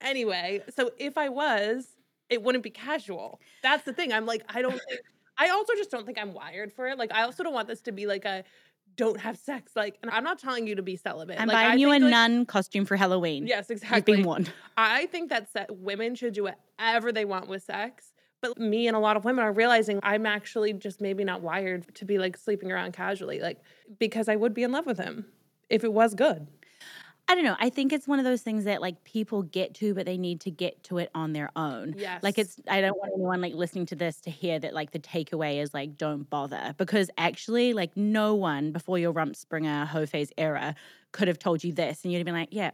[0.00, 1.88] Anyway, so if I was,
[2.30, 3.40] it wouldn't be casual.
[3.62, 4.12] That's the thing.
[4.12, 5.00] I'm like, I don't think.
[5.38, 6.98] I also just don't think I'm wired for it.
[6.98, 8.44] Like, I also don't want this to be like a
[8.96, 9.72] don't have sex.
[9.76, 11.40] Like, and I'm not telling you to be celibate.
[11.40, 13.46] I'm like, I buying you a like- nun costume for Halloween.
[13.46, 14.16] Yes, You've exactly.
[14.16, 14.52] been warned.
[14.76, 18.12] I think that se- women should do whatever they want with sex.
[18.40, 21.92] But me and a lot of women are realizing I'm actually just maybe not wired
[21.96, 23.58] to be like sleeping around casually, like
[23.98, 25.26] because I would be in love with him
[25.68, 26.46] if it was good.
[27.30, 27.56] I don't know.
[27.60, 30.40] I think it's one of those things that like people get to, but they need
[30.42, 31.94] to get to it on their own.
[31.98, 32.22] Yes.
[32.22, 34.98] Like it's I don't want anyone like listening to this to hear that like the
[34.98, 40.32] takeaway is like don't bother because actually like no one before your Rumspringa hoe phase
[40.38, 40.74] era
[41.12, 42.70] could have told you this and you'd have been like, yeah,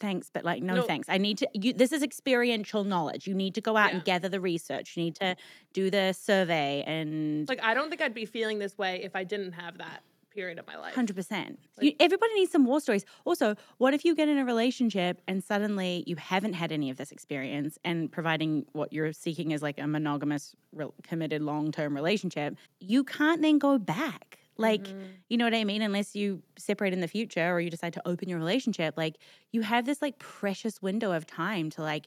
[0.00, 0.82] thanks, but like no, No.
[0.82, 1.08] thanks.
[1.08, 3.28] I need to you this is experiential knowledge.
[3.28, 4.96] You need to go out and gather the research.
[4.96, 5.36] You need to
[5.72, 9.22] do the survey and like I don't think I'd be feeling this way if I
[9.22, 10.02] didn't have that
[10.36, 10.94] period of my life.
[10.94, 11.58] Hundred percent.
[11.80, 13.04] Like- Everybody needs some war stories.
[13.24, 16.96] Also, what if you get in a relationship and suddenly you haven't had any of
[16.98, 22.56] this experience, and providing what you're seeking is like a monogamous, re- committed, long-term relationship,
[22.80, 24.38] you can't then go back.
[24.58, 25.08] Like, Mhm.
[25.28, 25.82] you know what I mean?
[25.82, 29.16] Unless you separate in the future or you decide to open your relationship, like
[29.52, 32.06] you have this like precious window of time to like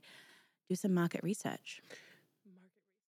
[0.70, 1.82] do some market research.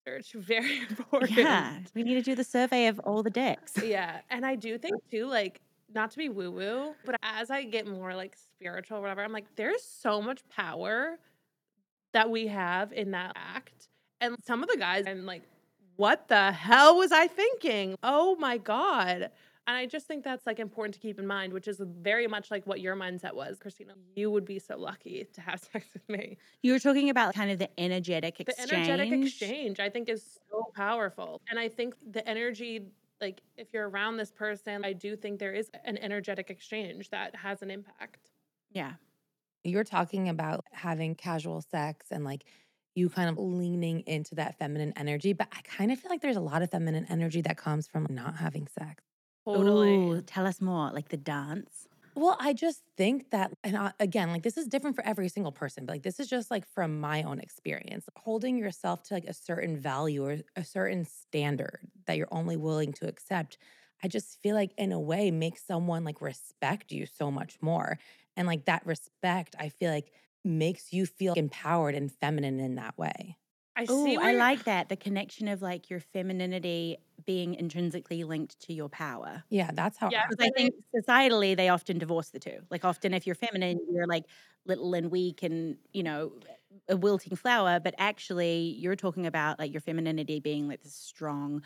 [0.05, 1.31] Research very important.
[1.31, 3.73] Yeah, we need to do the survey of all the dicks.
[3.83, 4.21] Yeah.
[4.29, 5.61] And I do think too, like,
[5.93, 9.33] not to be woo woo, but as I get more like spiritual or whatever, I'm
[9.33, 11.17] like, there's so much power
[12.13, 13.89] that we have in that act.
[14.21, 15.43] And some of the guys, I'm like,
[15.97, 17.95] what the hell was I thinking?
[18.03, 19.31] Oh my God.
[19.71, 22.51] And I just think that's like important to keep in mind, which is very much
[22.51, 23.93] like what your mindset was, Kristina.
[24.17, 26.37] You would be so lucky to have sex with me.
[26.61, 28.69] You were talking about kind of the energetic The exchange.
[28.69, 31.39] The energetic exchange, I think, is so powerful.
[31.49, 32.81] And I think the energy,
[33.21, 37.33] like if you're around this person, I do think there is an energetic exchange that
[37.37, 38.31] has an impact.
[38.71, 38.95] Yeah.
[39.63, 42.43] You're talking about having casual sex and like
[42.93, 45.31] you kind of leaning into that feminine energy.
[45.31, 48.05] But I kind of feel like there's a lot of feminine energy that comes from
[48.09, 49.01] not having sex.
[49.49, 50.01] Totally.
[50.09, 51.87] Ooh, tell us more, like the dance.
[52.15, 55.53] Well, I just think that, and I, again, like this is different for every single
[55.53, 58.09] person, but like this is just like from my own experience.
[58.17, 62.91] Holding yourself to like a certain value or a certain standard that you're only willing
[62.93, 63.57] to accept,
[64.03, 67.97] I just feel like in a way makes someone like respect you so much more.
[68.35, 70.11] And like that respect, I feel like
[70.43, 73.37] makes you feel empowered and feminine in that way.
[73.75, 74.17] I Oh, see.
[74.17, 74.89] where I like that.
[74.89, 79.43] The connection of like your femininity being intrinsically linked to your power.
[79.49, 80.11] Yeah, that's how.
[80.11, 82.61] Yeah, Because I think societally they often divorce the two.
[82.69, 84.25] Like often if you're feminine, you're like
[84.65, 86.39] little and weak and, you know,
[86.89, 91.63] a wilting flower, but actually you're talking about like your femininity being like this strong,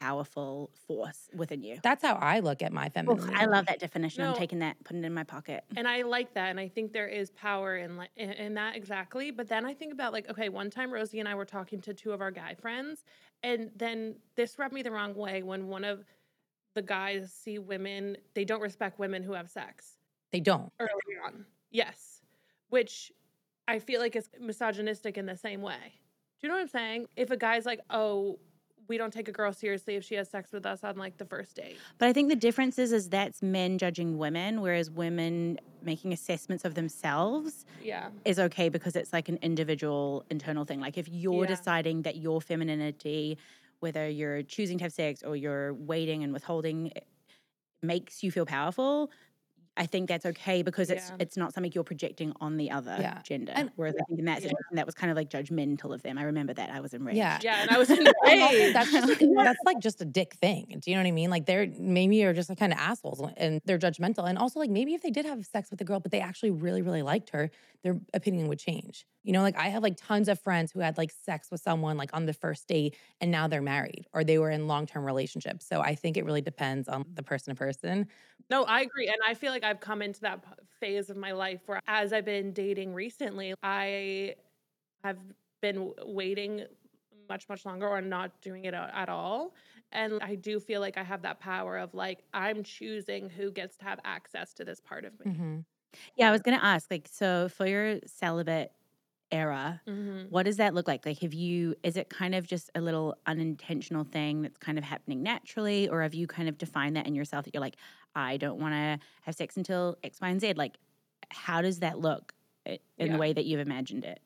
[0.00, 1.78] powerful force within you.
[1.82, 3.32] that's how I look at my Oof, femininity.
[3.34, 4.24] I love that definition.
[4.24, 5.64] I'm taking that, putting it in my pocket.
[5.76, 8.76] And I like that, and I think there is power in like in, in that
[8.76, 9.30] exactly.
[9.30, 11.94] But then I think about like, okay, one time Rosie and I were talking to
[11.94, 13.04] two of our guy friends,
[13.42, 16.04] and then this rubbed me the wrong way when one of
[16.74, 19.96] the guys see women, they don't respect women who have sex
[20.30, 20.72] They don't.
[20.78, 20.90] early
[21.26, 21.44] on.
[21.70, 22.20] Yes,
[22.68, 23.10] which
[23.66, 25.76] I feel like is misogynistic in the same way.
[26.40, 27.06] Do you know what I'm saying?
[27.16, 28.38] If a guy's like, oh.
[28.88, 31.24] We don't take a girl seriously if she has sex with us on like the
[31.26, 31.76] first date.
[31.98, 36.64] But I think the difference is, is that's men judging women, whereas women making assessments
[36.64, 38.08] of themselves Yeah.
[38.24, 40.80] is okay because it's like an individual internal thing.
[40.80, 41.54] Like if you're Yeah.
[41.54, 43.38] deciding that your femininity,
[43.80, 46.92] whether you're choosing to have sex or you're waiting and withholding,
[47.82, 49.10] makes you feel powerful.
[49.78, 51.16] I think that's okay because it's Yeah.
[51.20, 53.22] it's not something you're projecting on the other Yeah.
[53.22, 53.52] gender.
[53.54, 54.48] And- Whereas I think in that Yeah.
[54.48, 56.18] situation, that was kind of like judgmental of them.
[56.18, 56.70] I remember that.
[56.70, 57.16] I was enraged.
[57.16, 57.38] Yeah.
[57.42, 57.62] Yeah.
[57.62, 58.08] And I was in And
[58.42, 58.72] also, rage.
[58.72, 60.66] that's just like that's like just a dick thing.
[60.80, 61.30] Do you know what I mean?
[61.30, 64.28] Like they're maybe are just like kind of assholes and they're judgmental.
[64.28, 66.50] And also like maybe if they did have sex with a girl, but they actually
[66.50, 67.50] really, really liked her,
[67.84, 69.06] their opinion would change.
[69.28, 71.98] You know, like I have like tons of friends who had like sex with someone
[71.98, 75.66] like on the first date and now they're married or they were in long-term relationships.
[75.66, 78.08] So I think it really depends on the person to person.
[78.50, 79.08] No, I agree.
[79.08, 82.24] And I feel like I've come into that phase of my life where, as I've
[82.24, 84.36] been dating recently, I
[85.04, 85.18] have
[85.62, 86.66] been waiting
[87.28, 89.54] much, much longer or not doing it at all.
[89.92, 93.76] And I do feel like I have that power of like, I'm choosing who gets
[93.78, 95.26] to have access to this part of me.
[95.26, 95.64] Mhm.
[96.16, 98.72] Yeah, I was gonna ask, like, so for your celibate
[99.32, 100.30] era, Mhm.
[100.30, 101.06] what does that look like?
[101.06, 104.84] Like, have you, is it kind of just a little unintentional thing that's kind of
[104.84, 105.88] happening naturally?
[105.88, 107.76] Or have you kind of defined that in yourself that you're like,
[108.14, 110.54] I don't want to have sex until X, Y, and Z?
[110.54, 110.76] Like,
[111.30, 112.34] how does that look
[112.66, 113.12] in Yeah.
[113.12, 114.20] the way that you've imagined it?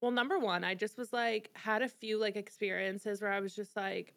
[0.00, 3.54] Well, number one, I just was like, had a few like experiences where I was
[3.54, 4.14] just like,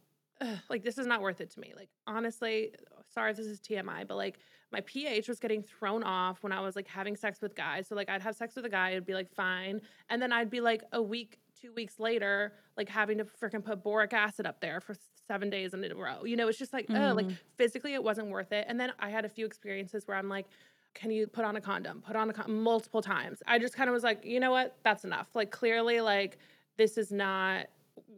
[0.69, 1.73] like this is not worth it to me.
[1.75, 2.73] Like honestly,
[3.09, 4.39] sorry if this is TMI, but like
[4.71, 7.87] my pH was getting thrown off when I was like having sex with guys.
[7.87, 10.49] So like I'd have sex with a guy, it'd be like fine, and then I'd
[10.49, 14.59] be like a week, two weeks later, like having to freaking put boric acid up
[14.59, 14.95] there for
[15.27, 16.25] seven days in a row.
[16.25, 17.37] You know, it's just like, oh, like mm.
[17.57, 18.65] physically it wasn't worth it.
[18.67, 20.45] And then I had a few experiences where I'm like.
[20.93, 22.01] Can you put on a condom?
[22.07, 23.43] Put on a condom multiple times.
[23.45, 24.77] I just kind of was like, you know what?
[24.85, 25.27] That's enough.
[25.35, 26.37] Like clearly, like
[26.77, 27.65] this is not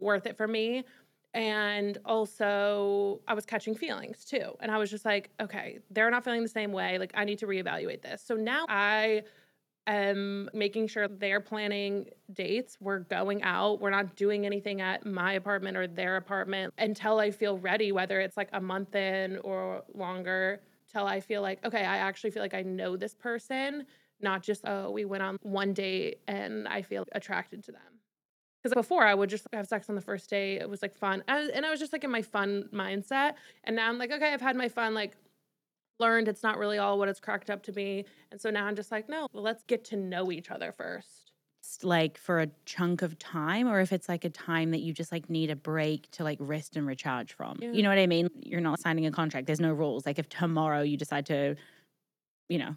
[0.00, 0.84] worth it for me.
[1.34, 4.56] And also, I was catching feelings too.
[4.60, 6.98] And I was just like, okay, they're not feeling the same way.
[6.98, 8.22] Like, I need to reevaluate this.
[8.24, 9.22] So now I
[9.86, 12.76] am making sure they're planning dates.
[12.80, 13.80] We're going out.
[13.80, 18.20] We're not doing anything at my apartment or their apartment until I feel ready, whether
[18.20, 20.60] it's like a month in or longer,
[20.92, 23.86] till I feel like, okay, I actually feel like I know this person,
[24.20, 27.97] not just, oh, we went on one date and I feel attracted to them.
[28.62, 30.58] Because before I would just have sex on the first day.
[30.58, 31.22] It was like fun.
[31.28, 33.34] I- And I was just like in my fun mindset.
[33.64, 35.16] And now I'm like, okay, I've had my fun, like
[36.00, 38.04] learned it's not really all what it's cracked up to be.
[38.30, 41.32] And so now I'm just like, no, well, let's get to know each other first.
[41.82, 45.12] Like for a chunk of time, or if it's like a time that you just
[45.12, 47.58] like need a break to like rest and recharge from.
[47.60, 47.72] Yeah.
[47.72, 48.28] You know what I mean?
[48.40, 49.46] You're not signing a contract.
[49.46, 50.06] There's no rules.
[50.06, 51.56] Like if tomorrow you decide to,
[52.48, 52.74] you know,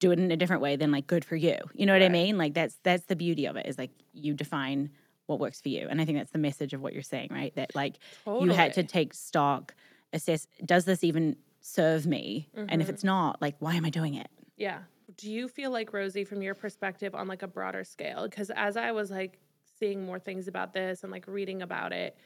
[0.00, 1.56] do it in a different way, then like good for you.
[1.74, 2.36] You know what I mean?
[2.36, 4.90] Like that's that's the beauty of it is like you define
[5.26, 5.88] what works for you.
[5.88, 7.54] And I think that's the message of what you're saying, right?
[7.56, 7.98] That like
[8.38, 9.74] you had to take stock,
[10.12, 12.50] assess, does this even serve me?
[12.68, 12.90] And if Mhm.
[12.90, 14.28] it's not, like why am I doing it?
[14.56, 14.84] Yeah.
[15.16, 18.24] Do you feel like Rosie, from your perspective on like a broader scale?
[18.28, 22.16] Because as I was like seeing more things about this and like reading about it,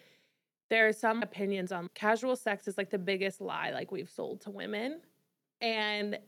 [0.70, 4.42] there are some opinions on casual sex is like the biggest lie like we've sold
[4.42, 5.02] to women.
[5.60, 6.18] And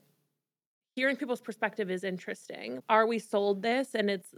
[0.97, 2.83] hearing people's perspective is interesting.
[2.89, 4.35] Are we sold this and it's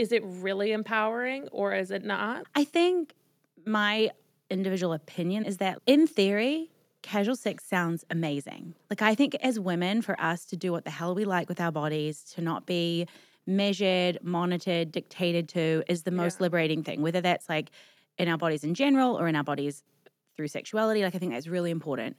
[0.00, 2.44] is it really empowering or is it not?
[2.54, 3.14] I think
[3.66, 4.10] my
[4.48, 6.70] individual opinion is that in theory,
[7.02, 8.74] casual sex sounds amazing.
[8.88, 11.60] Like I think as women, for us to do what the hell we like with
[11.60, 13.06] our bodies, to not be
[13.46, 16.44] measured, monitored, dictated to is the most Yeah.
[16.44, 17.70] liberating thing, whether that's like
[18.18, 19.82] in our bodies in general or in our bodies
[20.36, 21.02] through sexuality.
[21.02, 22.16] Like I think that's really important.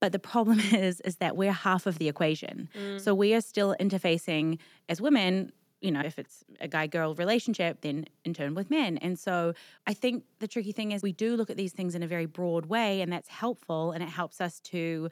[0.00, 2.68] But the problem is, is that we're half of the equation.
[2.76, 3.00] Mm.
[3.00, 4.58] So we are still interfacing
[4.88, 5.52] as women,
[5.84, 8.96] you know, if it's a guy girl relationship, then in turn with men.
[8.98, 9.52] And so
[9.86, 12.26] I think the tricky thing is we do look at these things in a very
[12.26, 15.10] broad way, and that's helpful and it helps us to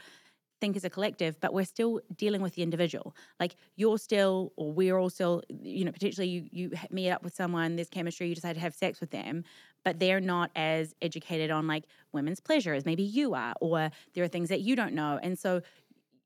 [0.62, 3.16] think as a collective, but we're still dealing with the individual.
[3.40, 7.34] Like you're still, or we're all still, you know, potentially you you meet up with
[7.34, 9.42] someone, there's chemistry, you decide to have sex with them,
[9.84, 14.22] but they're not as educated on like women's pleasure as maybe you are, or there
[14.22, 15.62] are things that you don't know, and so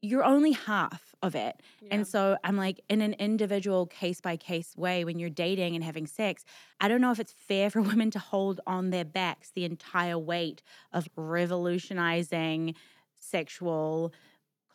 [0.03, 1.61] you're only half of it.
[1.81, 1.89] Yeah.
[1.93, 5.83] And so I'm like, in an individual case by case way, when you're dating and
[5.83, 6.45] having sex,
[6.81, 10.19] I don't know if it's fair for women to hold on their backs the entire
[10.19, 12.75] weight of revolutionizing
[13.19, 14.13] sexual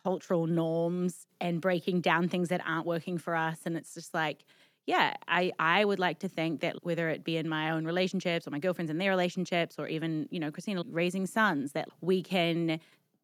[0.02, 3.60] cultural norms and breaking down things that aren't working for us.
[3.64, 4.44] And it's just like,
[4.84, 8.46] yeah, I, I would like to think that whether it be in my own relationships
[8.46, 12.20] or my girlfriends in their relationships or even, you know, Kristina raising sons, that we
[12.20, 12.80] can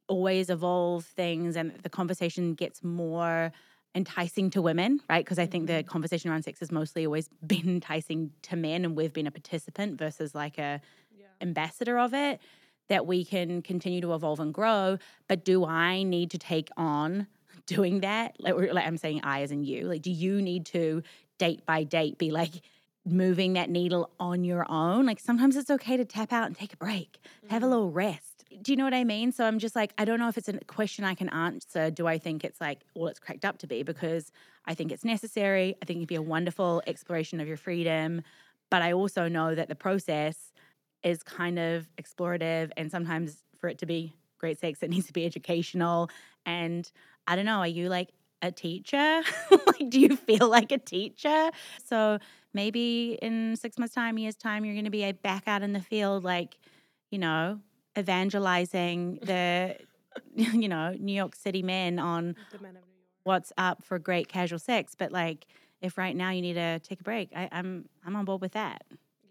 [0.09, 3.53] always evolve things and the conversation gets more
[3.95, 5.25] enticing to women, right?
[5.25, 8.97] Because I think the conversation around sex has mostly always been enticing to men and
[8.97, 10.81] we've been a participant versus like a
[11.19, 11.27] Yeah.
[11.41, 12.41] ambassador of it
[12.89, 14.99] that we can continue to evolve and grow
[15.29, 17.27] but do i need to take on
[17.67, 21.03] doing that like, like i'm saying i as in you like do you need to
[21.39, 22.63] date by date be like
[23.05, 26.73] moving that needle on your own like sometimes it's okay to tap out and take
[26.73, 27.19] a break
[27.51, 27.71] have a Mhm.
[27.71, 29.33] little rest do you know what i mean?
[29.33, 31.91] So i'm just like i don't know if it's a question i can answer.
[31.91, 33.83] Do i think it's like all it's cracked up to be?
[33.83, 34.31] Because
[34.67, 35.75] i think it's necessary.
[35.83, 38.23] I think it'd be a wonderful exploration of your freedom.
[38.71, 40.53] But i also know that the process
[41.03, 45.13] is kind of explorative and sometimes for it to be great sex it needs to
[45.13, 46.11] be educational.
[46.47, 46.91] And
[47.27, 48.11] i don't know are you like
[48.43, 49.23] a teacher?
[49.67, 51.51] Like do you feel like a teacher?
[51.85, 52.19] So
[52.55, 55.73] maybe in six months time years time you're going to be a back out in
[55.73, 56.59] the field like
[57.11, 57.61] you know
[57.99, 59.77] evangelizing the
[60.35, 62.83] you know new york city men on men of New York.
[63.25, 65.47] what's up for great casual sex but like
[65.81, 68.53] if right now you need to take a break I, i'm i'm on board with
[68.53, 68.83] that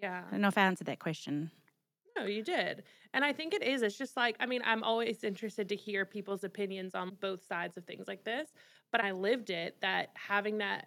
[0.02, 0.24] Yeah.
[0.28, 1.52] i don't know if i answered that question
[2.18, 2.84] No, you did.
[3.14, 3.84] And I think it is.
[3.84, 7.78] It's just like, I mean, I'm always interested to hear people's opinions on both sides
[7.78, 8.48] of things like this.
[8.92, 10.84] But I lived it that having that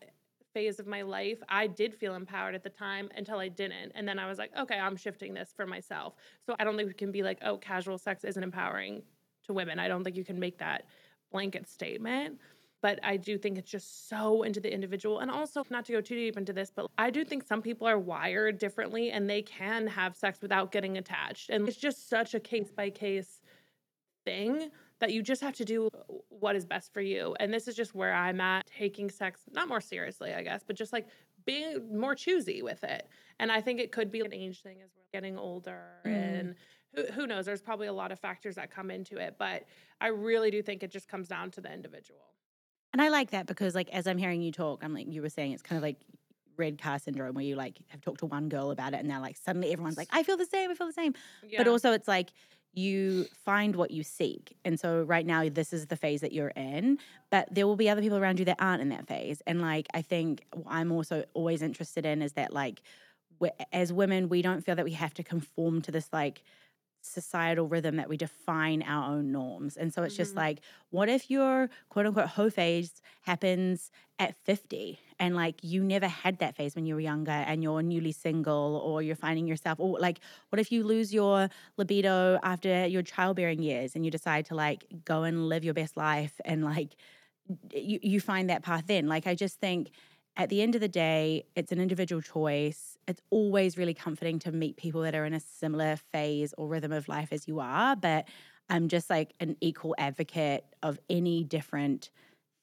[0.53, 3.93] phase of my life, I did feel empowered at the time until I didn't.
[3.95, 6.15] And then I was like, okay, I'm shifting this for myself.
[6.45, 9.03] So I don't think we can be like, oh, casual sex isn't empowering
[9.45, 9.79] to women.
[9.79, 10.85] I don't think you can make that
[11.31, 12.39] blanket statement.
[12.83, 15.19] But I do think it's just so into the individual.
[15.19, 17.87] And also, not to go too deep into this, but I do think some people
[17.87, 21.51] are wired differently and they can have sex without getting attached.
[21.51, 23.43] And it's just such a case by case
[24.25, 24.71] thing
[25.01, 25.89] that you just have to do
[26.29, 27.35] what is best for you.
[27.41, 30.77] And this is just where I'm at, taking sex not more seriously, I guess, but
[30.77, 31.09] just like
[31.45, 33.09] being more choosy with it.
[33.39, 36.11] And I think it could be an age thing as we're getting older Mm.
[36.41, 36.55] and
[36.95, 39.65] who, who knows there's probably a lot of factors that come into it but
[40.01, 42.21] i really do think it just comes down to the individual
[42.93, 45.29] And I like that because, like, as I'm hearing you talk, I'm like, you were
[45.29, 45.99] saying it's kind of like
[46.57, 49.21] red car syndrome where you like have talked to one girl about it and now
[49.21, 51.15] like suddenly everyone's like, I feel the same, I feel the same.
[51.57, 52.31] But also it's like
[52.73, 54.57] you find what you seek.
[54.65, 56.99] And so right now this is the phase that you're in,
[57.31, 59.43] but there will be other people around you that aren't in that phase.
[59.47, 62.83] And like I think I'm also always interested in is that like
[63.73, 66.43] as women we don't feel that we have to conform to this like
[67.03, 69.77] societal rhythm that we define our own norms.
[69.77, 70.37] And so it's just Mhm.
[70.37, 76.07] like, what if your quote unquote hoe phase happens at 50 and like you never
[76.09, 79.79] had that phase when you were younger and you're newly single or you're finding yourself,
[79.81, 80.21] or like,
[80.51, 84.85] what if you lose your libido after your childbearing years and you decide to like
[85.05, 86.97] go and live your best life and like
[87.73, 89.07] you, you find that path then?
[89.09, 89.91] Like, I just think
[90.37, 92.97] at the end of the day, it's an individual choice.
[93.07, 96.93] It's always really comforting to meet people that are in a similar phase or rhythm
[96.93, 97.97] of life as you are.
[97.97, 98.29] But
[98.69, 102.11] I'm just like an equal advocate of any different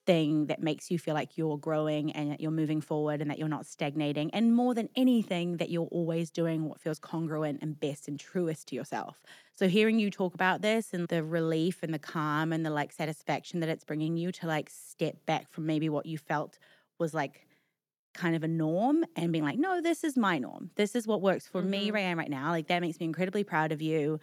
[0.06, 3.38] thing that makes you feel like you're growing and that you're moving forward and that
[3.38, 4.32] you're not stagnating.
[4.34, 8.68] And more than anything, that you're always doing what feels congruent and best and truest
[8.68, 9.22] to yourself.
[9.54, 12.92] So hearing you talk about this and the relief and the calm and the like
[12.92, 16.58] satisfaction that it's bringing you to like step back from maybe what you felt
[16.98, 17.47] was like
[18.18, 20.70] kind of a norm and being like, no, this is my norm.
[20.74, 21.92] This is what works for me Mhm.
[21.92, 22.50] where I am right now.
[22.50, 24.20] Like that makes me incredibly proud of you.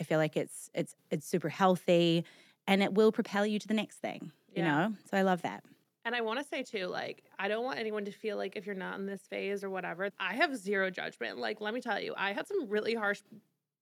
[0.00, 2.24] I feel like it's it's it's super healthy
[2.66, 4.32] and it will propel you to the next thing.
[4.54, 4.94] You know?
[5.10, 5.62] So I love that.
[6.06, 8.64] And I want to say too, like, I don't want anyone to feel like if
[8.64, 11.36] you're not in this phase or whatever, I have zero judgment.
[11.38, 13.20] Like, let me tell you, I had some really harsh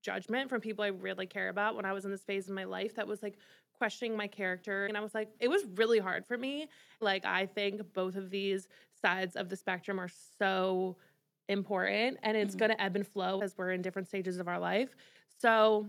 [0.03, 2.65] judgment from people I really care about when I was in this phase in my
[2.65, 3.39] life that was like
[3.79, 4.87] questioning my character.
[4.87, 6.69] And I was like, it was really hard for me.
[7.01, 8.69] Like, I think both of these
[9.05, 10.97] sides of the spectrum are so
[11.49, 12.59] important and it's Mhm.
[12.61, 14.97] going to ebb and flow as we're in different stages of our life.
[15.41, 15.89] So,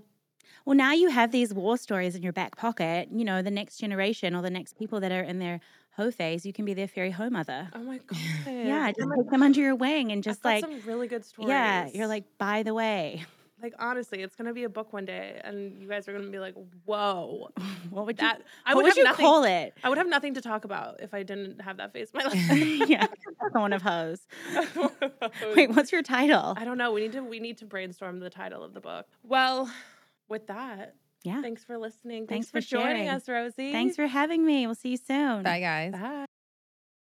[0.65, 3.09] Well, now you have these war stories in your back pocket.
[3.11, 5.59] You know, the next generation or the next people that are in their
[5.91, 7.69] hoe phase, you can be their fairy hoe mother.
[7.73, 8.17] oh my god.
[8.61, 11.23] yeah, just Oh take them under your wing and I've just like, some really good
[11.25, 11.49] stories.
[11.49, 13.25] yeah, you're like, by the way,
[13.65, 16.37] like honestly, it's gonna be a book one day, and you guys are gonna be
[16.39, 16.53] like,
[16.85, 17.49] "Whoa,
[17.89, 19.25] what would you, that I what would, would have you nothing.
[19.25, 19.73] call it?
[19.83, 22.11] I would have nothing to talk about if I didn't have that face.
[22.13, 22.25] in my
[22.79, 22.89] life.
[22.89, 23.07] yeah,
[23.53, 24.19] one of hose.
[25.55, 26.53] Wait, what's your title?
[26.57, 26.91] I don't know.
[26.91, 29.07] We need to we need to brainstorm the title of the book.
[29.23, 29.71] Well,
[30.29, 31.41] with that, Yeah.
[31.41, 32.27] thanks for listening.
[32.27, 33.71] Thanks Thanks, for for, joining us, Rosie.
[33.71, 34.67] Thanks for having me.
[34.67, 35.41] We'll see you soon.
[35.43, 35.91] Bye, guys.
[35.93, 36.25] Bye.